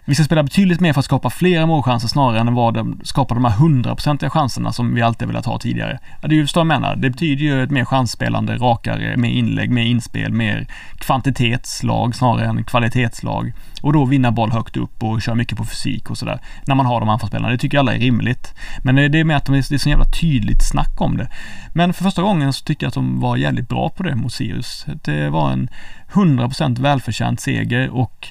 [0.06, 3.36] Vi ska spela betydligt mer för att skapa flera målchanser snarare än vad de skapar
[3.36, 6.00] de här hundraprocentiga chanserna som vi alltid velat ha tidigare.
[6.22, 6.96] Ja, det är ju så jag menar.
[6.96, 12.64] Det betyder ju ett mer chansspelande, rakare, mer inlägg, mer inspel, mer kvantitetslag snarare än
[12.64, 13.54] kvalitetslag.
[13.82, 16.42] Och då vinna boll högt upp och köra mycket på fysik och sådär.
[16.66, 17.52] När man har de anfallsspelarna.
[17.52, 18.54] Det tycker alla är rimligt.
[18.84, 21.30] Men det är med att de det är så jävla tydligt snack om det.
[21.74, 24.34] Men för första gången så tycker jag att de var jävligt bra på det mot
[24.34, 24.86] Sirius.
[25.04, 25.70] Det var en
[26.12, 28.28] 100% välförtjänt seger och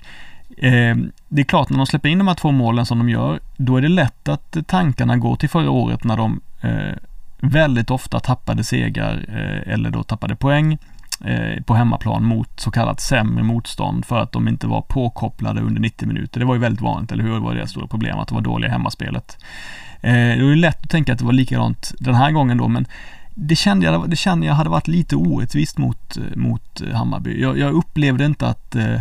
[0.62, 0.96] Eh,
[1.28, 3.76] det är klart när de släpper in de här två målen som de gör, då
[3.76, 6.96] är det lätt att tankarna går till förra året när de eh,
[7.40, 10.78] väldigt ofta tappade segrar eh, eller då tappade poäng
[11.24, 15.80] eh, på hemmaplan mot så kallat sämre motstånd för att de inte var påkopplade under
[15.80, 16.40] 90 minuter.
[16.40, 17.32] Det var ju väldigt vanligt, eller hur?
[17.32, 19.36] Det var det stora problemet, att det var dåliga hemmaspelet.
[20.00, 22.68] Eh, det är ju lätt att tänka att det var likadant den här gången då,
[22.68, 22.86] men
[23.34, 27.42] det kände jag, det kände jag hade varit lite orättvist mot, mot Hammarby.
[27.42, 29.00] Jag, jag upplevde inte att eh,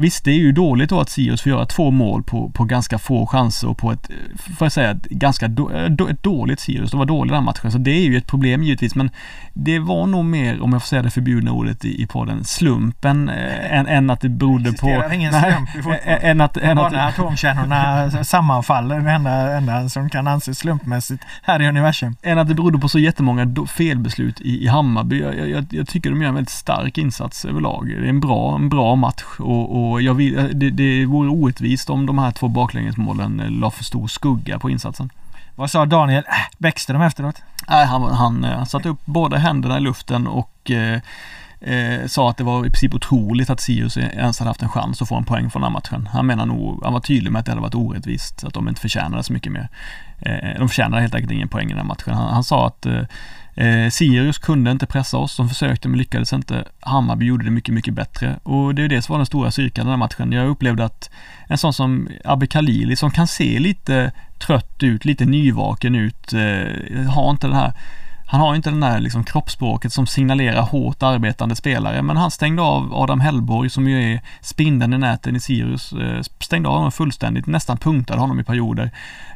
[0.00, 2.98] Visst, det är ju dåligt då att Sirius får göra två mål på, på ganska
[2.98, 4.10] få chanser och på ett,
[4.58, 5.70] får jag säga, ett ganska då,
[6.10, 6.90] ett dåligt Sirius.
[6.90, 8.94] De var dåliga den matchen, så det är ju ett problem givetvis.
[8.94, 9.10] Men
[9.52, 13.28] det var nog mer, om jag får säga det förbjudna ordet i, i podden, slumpen
[13.28, 14.88] äh, än, än att det berodde på...
[14.88, 15.94] Existerar ingen slump i fotboll.
[16.04, 21.62] än att, än att, när atomkärnorna sammanfaller, det enda, enda som kan anses slumpmässigt här
[21.62, 22.16] i universum.
[22.22, 25.20] än att det berodde på så jättemånga felbeslut i, i Hammarby.
[25.20, 27.88] Jag, jag, jag tycker de gör en väldigt stark insats överlag.
[27.88, 31.90] Det är en bra, en bra match och, och jag vill, det, det vore orättvist
[31.90, 35.10] om de här två baklängesmålen eh, la för stor skugga på insatsen.
[35.54, 37.42] Vad sa Daniel äh, Bäckström efteråt?
[37.68, 41.00] Nej, han, han, eh, han satte upp båda händerna i luften och eh,
[41.60, 45.02] eh, sa att det var i princip otroligt att Sirius ens hade haft en chans
[45.02, 46.08] att få en poäng från den här matchen.
[46.12, 48.80] Han menar nog, han var tydlig med att det hade varit orättvist, att de inte
[48.80, 49.68] förtjänade så mycket mer.
[50.20, 52.14] Eh, de förtjänade helt enkelt ingen poäng i den här matchen.
[52.14, 53.02] Han, han sa att eh,
[53.54, 56.64] eh Sirius kunde inte pressa oss, de försökte men lyckades inte.
[56.80, 59.82] Hammarby gjorde det mycket, mycket bättre och det är det som var den stora styrkan
[59.82, 60.32] i den här matchen.
[60.32, 61.10] Jag upplevde att
[61.48, 67.10] en sån som Abbe Khalili som kan se lite trött ut, lite nyvaken ut, eh,
[67.10, 67.72] har inte den här
[68.30, 72.62] han har inte den där liksom kroppsspråket som signalerar hårt arbetande spelare men han stängde
[72.62, 75.92] av Adam Hellborg som ju är spindeln i näten i Sirius.
[75.92, 78.90] Eh, stängde av honom fullständigt, nästan punktade honom i perioder.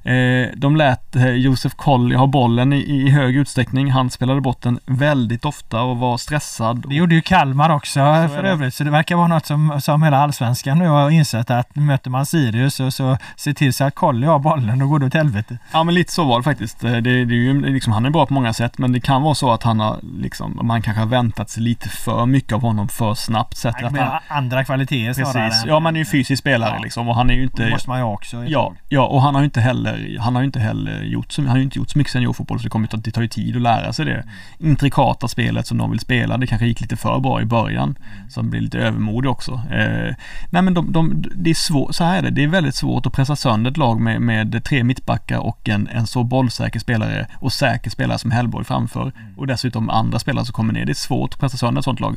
[0.04, 3.90] Eh, de lät eh, Josef Colley ha bollen i, hög utsträckning.
[3.90, 6.84] Han spelade bort den väldigt ofta och var stressad.
[6.88, 7.98] Det gjorde ju Kalmar också
[8.34, 8.74] för övrigt.
[8.74, 12.26] Så det verkar vara något som, som hela allsvenskan nu har insett att möter man
[12.26, 15.58] Sirius och så ser till så att Colly har bollen, då går det åt helvete.
[15.72, 16.80] Ja men lite så var det faktiskt.
[16.80, 19.34] Det, det är ju, liksom, han är bra på många sätt men det kan vara
[19.34, 22.88] så att han har liksom, man kanske har väntat sig lite för mycket av honom
[22.88, 23.56] för snabbt.
[23.56, 25.64] Sett Det att han, andra kvaliteter precis.
[25.66, 26.82] Ja man är ju fysisk spelare Ja.
[26.82, 28.44] liksom och han är ju Det inte måste man ju också.
[28.44, 31.50] Ja, ja, och han har ju inte heller, han har inte heller gjort så, han
[31.50, 33.56] har ju inte gjort så mycket seniorfotboll så det kommer att det tar ju tid
[33.56, 34.24] att lära sig det
[34.58, 36.36] intrikata spelet som de vill spela.
[36.38, 39.52] Det kanske gick lite för bra i början, som blir lite övermodig också.
[39.52, 40.14] Eh,
[40.50, 43.06] nej men de, de, det är svårt, så här är det, det är väldigt svårt
[43.06, 47.26] att pressa sönder ett lag med, med tre mittbackar och en, en så bollsäker spelare
[47.34, 48.64] och säker spelare som Hellborg.
[48.72, 49.38] För framför Mm.
[49.38, 50.84] och dessutom andra spelare som kommer ner.
[50.84, 52.16] Det är svårt att pressa sönder ett sånt lag.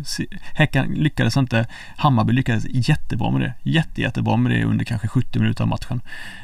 [0.53, 1.65] Häcken lyckades inte,
[1.97, 3.53] Hammarby lyckades jättebra med det.
[3.63, 6.01] Jätte, jättebra med det under kanske 70 minuter av matchen.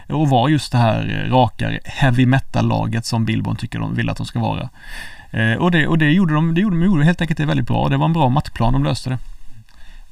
[0.10, 4.18] Och var just det här eh, raka heavy metal-laget som Billborn tycker de vill att
[4.18, 4.70] de ska vara.
[5.32, 7.68] Eh, och det, och det gjorde de, det gjorde de gjorde helt enkelt det väldigt
[7.68, 7.90] bra.
[7.90, 9.18] Det var en bra matchplan, de löste det.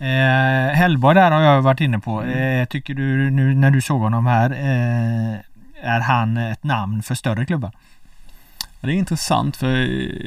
[0.06, 2.24] Eh, Hellborg där har jag varit inne på.
[2.24, 5.40] Eh, tycker du nu när du såg honom här, eh,
[5.84, 7.72] är han ett namn för större klubbar?
[8.82, 9.76] Det är intressant för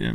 [0.04, 0.12] eh,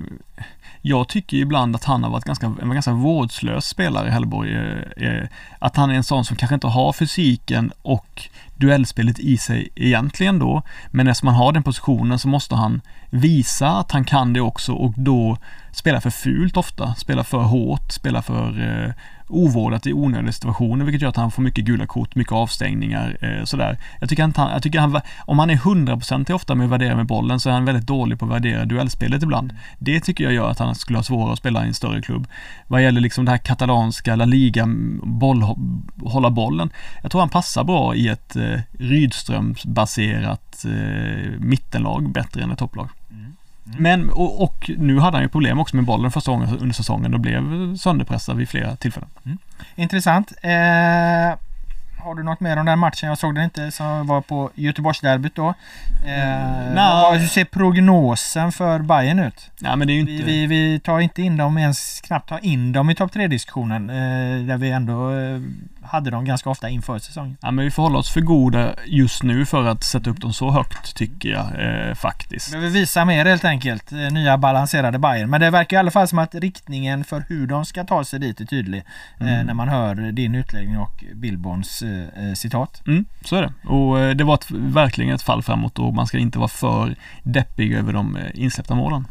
[0.82, 4.56] jag tycker ibland att han har varit ganska, en ganska vårdslös spelare i Hellborg.
[4.56, 5.28] Eh, eh,
[5.60, 10.40] att han är en sån som kanske inte har fysiken och duellspelet i sig egentligen
[10.40, 10.62] då.
[10.88, 14.74] Men eftersom han har den positionen så måste han visa att han kan det också
[14.74, 15.38] och då
[15.72, 18.94] spela för fult ofta, spela för hårt, spela för eh,
[19.28, 23.44] ovårdat i onödiga situationer vilket gör att han får mycket gula kort, mycket avstängningar eh,
[23.44, 23.78] sådär.
[24.00, 26.96] Jag tycker, inte han, jag tycker han, om han är hundraprocentig ofta med att värdera
[26.96, 29.54] med bollen så är han väldigt dålig på att värdera duellspelet ibland.
[29.80, 32.28] Det tycker jag gör att han skulle ha svårare att spela i en större klubb.
[32.68, 34.66] Vad gäller liksom det här katalanska La Liga,
[35.04, 35.44] boll,
[36.04, 36.70] hålla bollen.
[37.02, 38.60] Jag tror han passar bra i ett eh,
[40.66, 42.90] Eh, mittenlag bättre än ett topplag.
[43.78, 47.14] Men, och, och nu hade han ju problem också med bollen första gången under säsongen
[47.14, 49.10] och blev sönderpressad vid flera tillfällen.
[49.76, 50.34] Intressant.
[50.42, 51.40] Eh,
[52.08, 53.10] har du något mer om den matchen?
[53.10, 55.54] Jag såg den inte som var på Göteborgsderbyt då.
[56.06, 59.52] Eh, vad, hur ser prognosen för Bayern ut?
[59.60, 60.12] Nej men det är inte...
[60.12, 63.90] Vi, vi, vi tar inte in dem, ens knappt tar in dem i topp 3-diskussionen.
[63.90, 65.42] Eh, där vi ändå eh,
[65.92, 67.38] hade dem ganska ofta inför säsongen.
[67.42, 70.34] Ja men vi får hålla oss för goda just nu för att sätta upp dem
[70.34, 71.46] så högt tycker jag
[71.90, 72.52] eh, faktiskt.
[72.52, 73.92] Behöver visa mer helt enkelt.
[73.92, 75.30] eh, Nya balanserade Bayern.
[75.30, 78.20] Men det verkar i alla fall som att riktningen för hur de ska ta sig
[78.20, 78.84] dit är tydlig.
[79.20, 79.46] Eh, Mm.
[79.46, 82.82] när man hör din utläggning och Billborns eh, eh, citat.
[82.88, 83.54] Mm, så är det.
[83.70, 86.96] Och eh, det var ett, verkligen ett fall framåt och man ska inte vara för
[87.24, 89.08] deppig över de eh, insläppta målen.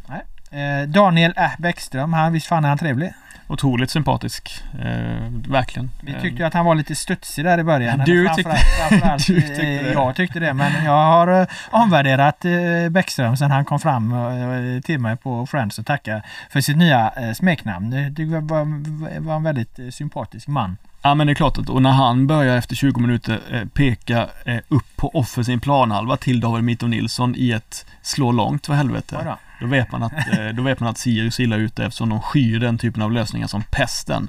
[0.51, 3.13] Eh, Daniel Äh Bäckström, han, visst fan är han trevlig?
[3.49, 4.63] Otroligt sympatisk.
[4.81, 5.91] Eh, verkligen.
[6.01, 7.99] Vi Eh, tyckte att han var lite studsig där i början.
[8.07, 8.57] Du tyckte-
[8.89, 9.93] framförallt- Du tyckte eh, det.
[9.93, 12.53] Jag tyckte det, men jag har eh, omvärderat eh,
[12.91, 17.11] Bäckström sen han kom fram eh, till mig på Friends och tackade för sitt nya
[17.17, 17.91] eh, smeknamn.
[18.15, 20.77] Det var, var, en väldigt sympatisk man.
[21.03, 24.27] Ja men det är klart att och när han börjar efter 20 minuter eh, peka
[24.45, 29.17] eh, upp på offensiv planhalva till David Mito Nilsson i ett slå långt för helvete.
[29.21, 29.25] Oj
[29.61, 29.67] då.
[29.67, 32.61] Vet man att, eh, då vet man att Sirius är illa ute eftersom de skyr
[32.61, 34.29] den typen av lösningar som pesten.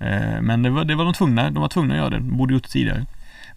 [0.00, 2.16] Eh, men det var, det var de tvungna, de var tvungna att göra det.
[2.16, 3.06] De borde gjort det tidigare.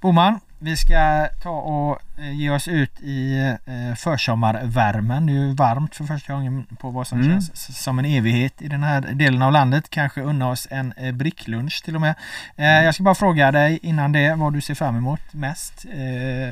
[0.02, 3.54] Boman, vi ska ta och eh, ge oss ut i
[3.98, 5.26] försommarvärmen.
[5.26, 7.32] Det är ju varmt för första gången på vad som Mm.
[7.32, 9.90] känns som en evighet i den här delen av landet.
[9.90, 12.16] Kanske unna oss en bricklunch till och med.
[12.56, 15.86] Eh, jag ska bara fråga dig innan det vad du ser fram emot mest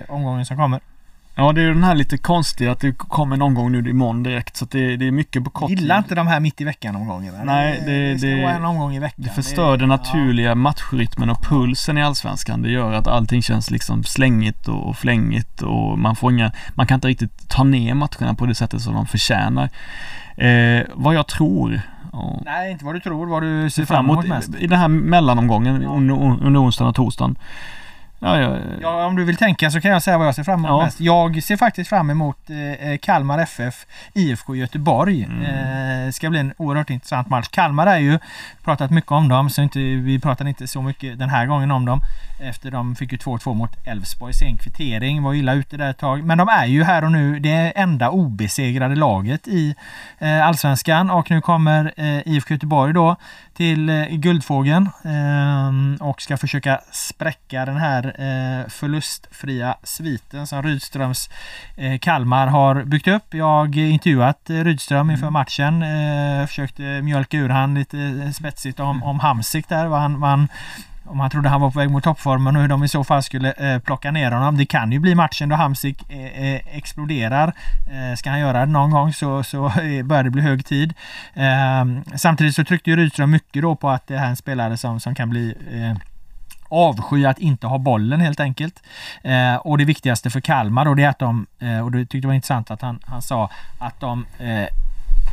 [0.07, 0.79] omgången som kommer.
[1.35, 4.55] Ja det är den här lite konstiga att det kommer någon gång nu imorgon direkt
[4.57, 7.43] så det, det är mycket på kort Gillar inte de här mitt i veckan omgångarna.
[7.43, 9.23] Nej, det- det ska det- vara en omgång i veckan.
[9.23, 12.61] Det förstör den naturliga matchrytmen och pulsen i Allsvenskan.
[12.61, 16.87] Det gör att allting känns liksom slängigt och och flängigt och man får inga, man
[16.87, 19.69] kan inte riktigt ta ner matcherna på det sättet som de förtjänar.
[20.37, 21.81] Eh, vad jag tror,
[22.11, 24.49] ja, Nej, inte vad du tror, vad du ser fram emot mest.
[24.59, 25.89] i, den här mellanomgången Ja.
[25.89, 26.15] under,
[26.45, 27.35] under onsdagen och torsdagen.
[28.23, 30.59] Ja, ja, Ja, om du vill tänka så kan jag säga vad jag ser fram
[30.65, 30.85] emot Ja.
[30.85, 30.99] mest.
[30.99, 35.23] Jag ser faktiskt fram emot eh, Kalmar FF IFK Göteborg.
[35.23, 36.05] Mm.
[36.05, 37.47] Eh, ska bli en oerhört intressant match.
[37.47, 38.19] Kalmar är ju
[38.63, 41.85] pratat mycket om dem, så inte, vi pratar inte så mycket den här gången om
[41.85, 42.01] dem.
[42.41, 46.23] Efter de fick ju 2-2 mot Elfsborg, sen kvittering, var illa ute där ett tag.
[46.23, 49.75] Men de är ju här och nu det enda obesegrade laget i
[50.19, 53.15] eh, Allsvenskan och nu kommer eh, IFK Göteborg då
[53.53, 61.29] till eh, Guldfågeln eh, och ska försöka spräcka den här eh, förlustfria sviten som Rydströms
[61.77, 63.33] eh, Kalmar har byggt upp.
[63.33, 65.83] Jag intervjuat Rydström inför matchen.
[65.83, 69.87] Eh, försökte mjölka ur han lite spetsigt om, om Hamsik där.
[69.87, 70.47] Vad han, vad han,
[71.05, 73.23] om han trodde han var på väg mot toppformen och hur de i så fall
[73.23, 74.57] skulle eh, plocka ner honom.
[74.57, 77.53] Det kan ju bli matchen då Hamsik eh, eh exploderar.
[77.91, 80.93] Eh, ska han göra det någon gång så, så eh, börjar det bli hög tid.
[81.33, 84.77] Eh, samtidigt så tryckte ju Rydström mycket då på att det här är en spelare
[84.77, 85.97] som, som kan bli eh,
[86.69, 88.83] avsky att inte ha bollen helt enkelt.
[89.21, 92.17] Eh, och det viktigaste för Kalmar då det är att de, eh, och det tyckte
[92.17, 93.49] jag var intressant att han, han sa
[93.79, 94.67] att de eh,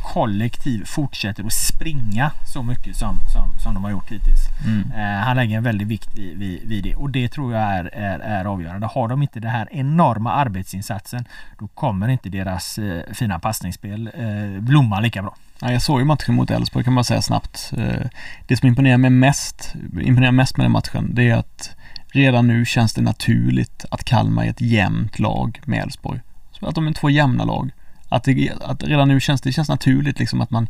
[0.03, 4.39] kollektiv fortsätter att springa så mycket som, som, som de har gjort hittills.
[4.65, 4.91] Mm.
[4.91, 7.85] Eh, han lägger en väldig vikt vid, vid, vid det och det tror jag är,
[7.93, 8.87] är, är avgörande.
[8.87, 11.25] Har de inte den här enorma arbetsinsatsen
[11.59, 15.35] då kommer inte deras eh, fina passningsspel eh, blomma lika bra.
[15.61, 17.73] Ja, jag såg ju matchen mot Elfsborg kan man säga snabbt.
[17.77, 18.07] Eh,
[18.47, 21.75] Det som imponerar mig mest, imponerar mest med den matchen, det är att
[22.13, 26.19] redan nu känns det naturligt att Kalmar är ett jämnt lag med Elfsborg.
[26.51, 27.71] Så Att de är två jämna lag
[28.11, 30.67] att, det, att redan nu känns det känns naturligt liksom att man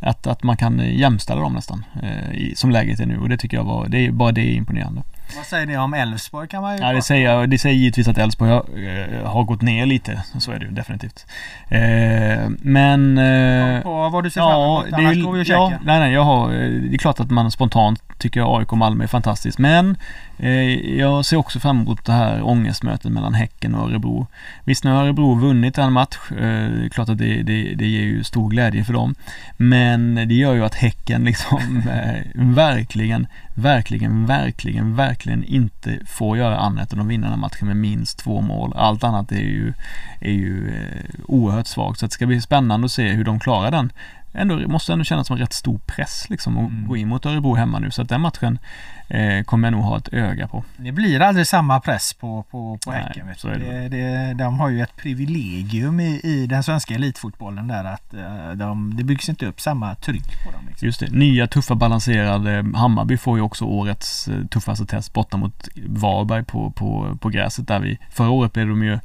[0.00, 3.36] att, att man kan jämställa dem nästan eh, i, som läget är nu och det
[3.36, 5.02] tycker jag var, det är bara det är imponerande.
[5.36, 8.18] Vad säger ni om Elfsborg kan man ju Ja det säger, det säger givetvis att
[8.18, 11.26] Elfsborg har, eh, har gått ner lite, så är det ju definitivt.
[11.68, 13.18] Eh, men...
[13.18, 16.12] Eh, på vad du ser fram emot, det är, går vi och ja, nej, nej,
[16.12, 19.58] jag har, eh, det är klart att man spontant tycker AIK och Malmö är fantastiskt
[19.58, 19.96] men
[20.38, 24.26] eh, jag ser också fram emot det här ångestmötet mellan Häcken och Örebro.
[24.64, 27.86] Visst nu har Örebro vunnit en match, eh, det är klart att det, det, det
[27.86, 29.14] ger ju stor glädje för dem.
[29.56, 36.58] Men det gör ju att Häcken liksom eh, verkligen, verkligen, verkligen, verkligen inte får göra
[36.58, 38.72] annat än att vinna den här matchen med minst två mål.
[38.76, 39.72] Allt annat är ju,
[40.20, 42.00] är ju eh, oerhört svagt.
[42.00, 43.92] Så det ska bli spännande att se hur de klarar den
[44.34, 46.88] ändå, måste ändå kännas som en rätt stor press liksom att mm.
[46.88, 47.90] gå in mot Örebro hemma nu.
[47.90, 48.58] Så att den matchen
[49.12, 50.64] eh, kommer jag nog ha ett öga på.
[50.76, 53.28] Det blir aldrig samma press på, på, på Nej, Häcken.
[53.28, 53.88] Är det.
[53.88, 58.96] Det, de har ju ett privilegium i, i den svenska elitfotbollen där att eh, de,
[58.96, 60.60] det byggs inte upp samma tryck på dem.
[60.68, 60.86] Liksom.
[60.86, 61.10] Just det.
[61.10, 66.70] Nya tuffa balanserade Hammarby får ju också årets eh, tuffaste test borta mot Varberg på,
[66.70, 68.98] på, på gräset där vi förra året blev de ju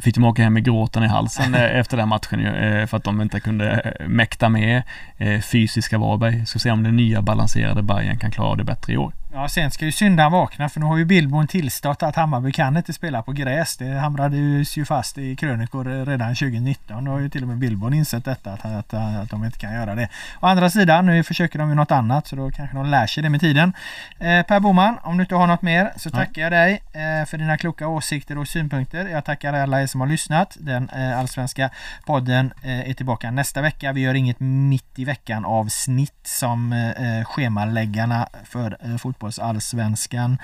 [0.00, 3.04] fick de åka hem med gråten i halsen eh, efter den matchen eh, för att
[3.04, 4.82] de inte kunde eh, mäkta med
[5.16, 6.46] eh, fysiska Varberg.
[6.46, 9.12] Ska se om den nya balanserade Bayern kan klara det bättre i år.
[9.38, 12.76] Ja, sen ska ju syndaren vakna för nu har ju Billborn tillstått att Hammarby kan
[12.76, 13.76] inte spela på gräs.
[13.76, 17.04] Det hamrades ju fast i krönikor redan 2019.
[17.04, 19.74] Då har ju till och med Billborn insett detta att, att, att de inte kan
[19.74, 20.08] göra det.
[20.40, 23.22] Å andra sidan, nu försöker de ju något annat så då kanske de lär sig
[23.22, 23.72] det med tiden.
[24.18, 27.38] Eh, per Boman, om du inte har något mer så tackar jag dig eh, för
[27.38, 29.08] dina kloka åsikter och synpunkter.
[29.08, 30.56] Jag tackar alla er som har lyssnat.
[30.60, 31.70] Den eh, allsvenska
[32.06, 33.92] podden eh, är tillbaka nästa vecka.
[33.92, 40.38] Vi gör inget mitt i veckan avsnitt som eh, schemaläggarna för eh, fotboll fotbollsallsvenskan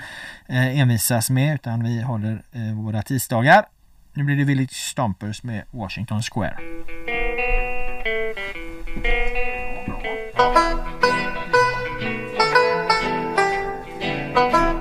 [0.47, 3.65] eh, envisas med utan vi håller eh, våra tisdagar.
[4.13, 6.57] Nu blir det Village Stompers med Washington Square.
[14.51, 14.72] Bra.